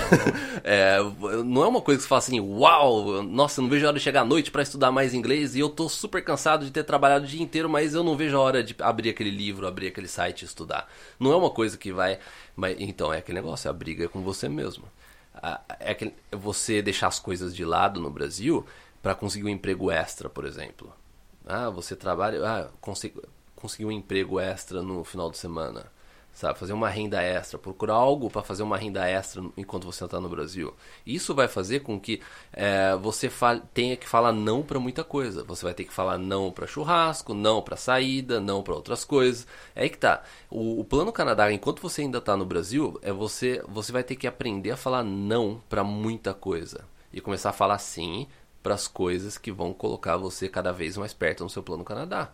[0.62, 0.98] É,
[1.44, 3.98] não é uma coisa que você fala assim, uau, nossa, eu não vejo a hora
[3.98, 6.84] de chegar à noite para estudar mais inglês e eu tô super cansado de ter
[6.84, 9.88] trabalhado o dia inteiro, mas eu não vejo a hora de abrir aquele livro, abrir
[9.88, 10.88] aquele site e estudar.
[11.18, 12.18] Não é uma coisa que vai.
[12.54, 14.84] Mas, então, é aquele negócio, a briga é com você mesmo.
[15.42, 18.64] É é você deixar as coisas de lado no Brasil
[19.02, 20.92] para conseguir um emprego extra, por exemplo.
[21.46, 23.22] Ah, você trabalha, ah, consegui-
[23.56, 25.86] conseguir um emprego extra no final de semana.
[26.32, 30.18] Sabe, fazer uma renda extra, procurar algo para fazer uma renda extra enquanto você está
[30.20, 30.74] no Brasil.
[31.04, 32.22] Isso vai fazer com que
[32.52, 33.30] é, você
[33.74, 35.44] tenha que falar não para muita coisa.
[35.44, 39.46] Você vai ter que falar não para churrasco, não para saída, não para outras coisas.
[39.74, 40.22] É aí que tá.
[40.48, 44.16] O, o plano Canadá, enquanto você ainda está no Brasil, é você você vai ter
[44.16, 48.26] que aprender a falar não para muita coisa e começar a falar sim
[48.62, 52.30] para as coisas que vão colocar você cada vez mais perto no seu plano Canadá.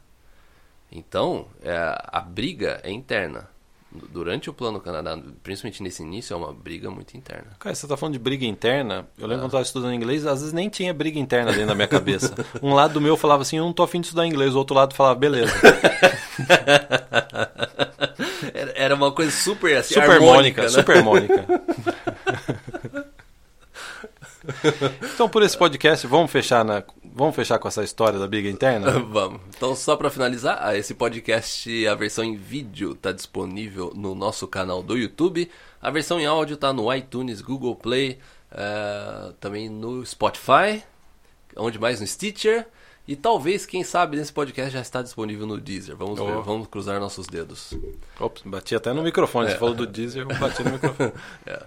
[0.91, 3.49] Então, é, a briga é interna.
[4.11, 7.53] Durante o plano Canadá, principalmente nesse início, é uma briga muito interna.
[7.59, 9.07] Cara, você está falando de briga interna.
[9.19, 11.75] Eu lembro quando eu estava estudando inglês, às vezes nem tinha briga interna dentro da
[11.75, 12.35] minha cabeça.
[12.63, 14.55] Um lado do meu falava assim, eu não tô afim de estudar inglês.
[14.55, 15.53] O outro lado falava, beleza.
[18.75, 20.69] Era- uma coisa super assim, Super harmônica, Mônica, né?
[20.69, 21.47] super Mônica.
[25.15, 26.83] então, por esse podcast, vamos fechar, na,
[27.17, 28.91] vamos fechar com essa história da briga interna?
[29.01, 29.41] Vamos.
[29.57, 34.47] Então, só para finalizar, ah, esse podcast, a versão em vídeo está disponível no nosso
[34.47, 35.51] canal do YouTube.
[35.81, 38.19] A versão em áudio está no iTunes, Google Play,
[38.53, 40.83] eh, também no Spotify,
[41.57, 42.67] onde mais no Stitcher.
[43.09, 45.95] E talvez, quem sabe, nesse podcast já está disponível no Deezer.
[45.97, 46.43] Vamos ver, Oh.
[46.43, 47.73] vamos cruzar nossos dedos.
[48.19, 49.49] Ops, bati até no microfone.
[49.49, 49.59] Você É.
[49.59, 51.13] falou do diesel, eu bati no microfone.
[51.47, 51.63] É.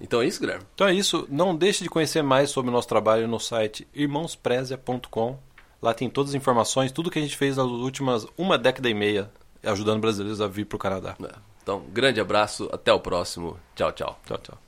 [0.00, 0.64] Então é isso, Guilherme.
[0.74, 1.26] Então é isso.
[1.28, 5.38] Não deixe de conhecer mais sobre o nosso trabalho no site irmãosprezia.com.
[5.82, 8.94] Lá tem todas as informações, tudo que a gente fez nas últimas uma década e
[8.94, 9.30] meia,
[9.62, 11.16] ajudando brasileiros a vir para o Canadá.
[11.22, 11.34] É.
[11.62, 13.58] Então, grande abraço, até o próximo.
[13.74, 14.18] Tchau, tchau.
[14.26, 14.60] Tchau, tchau.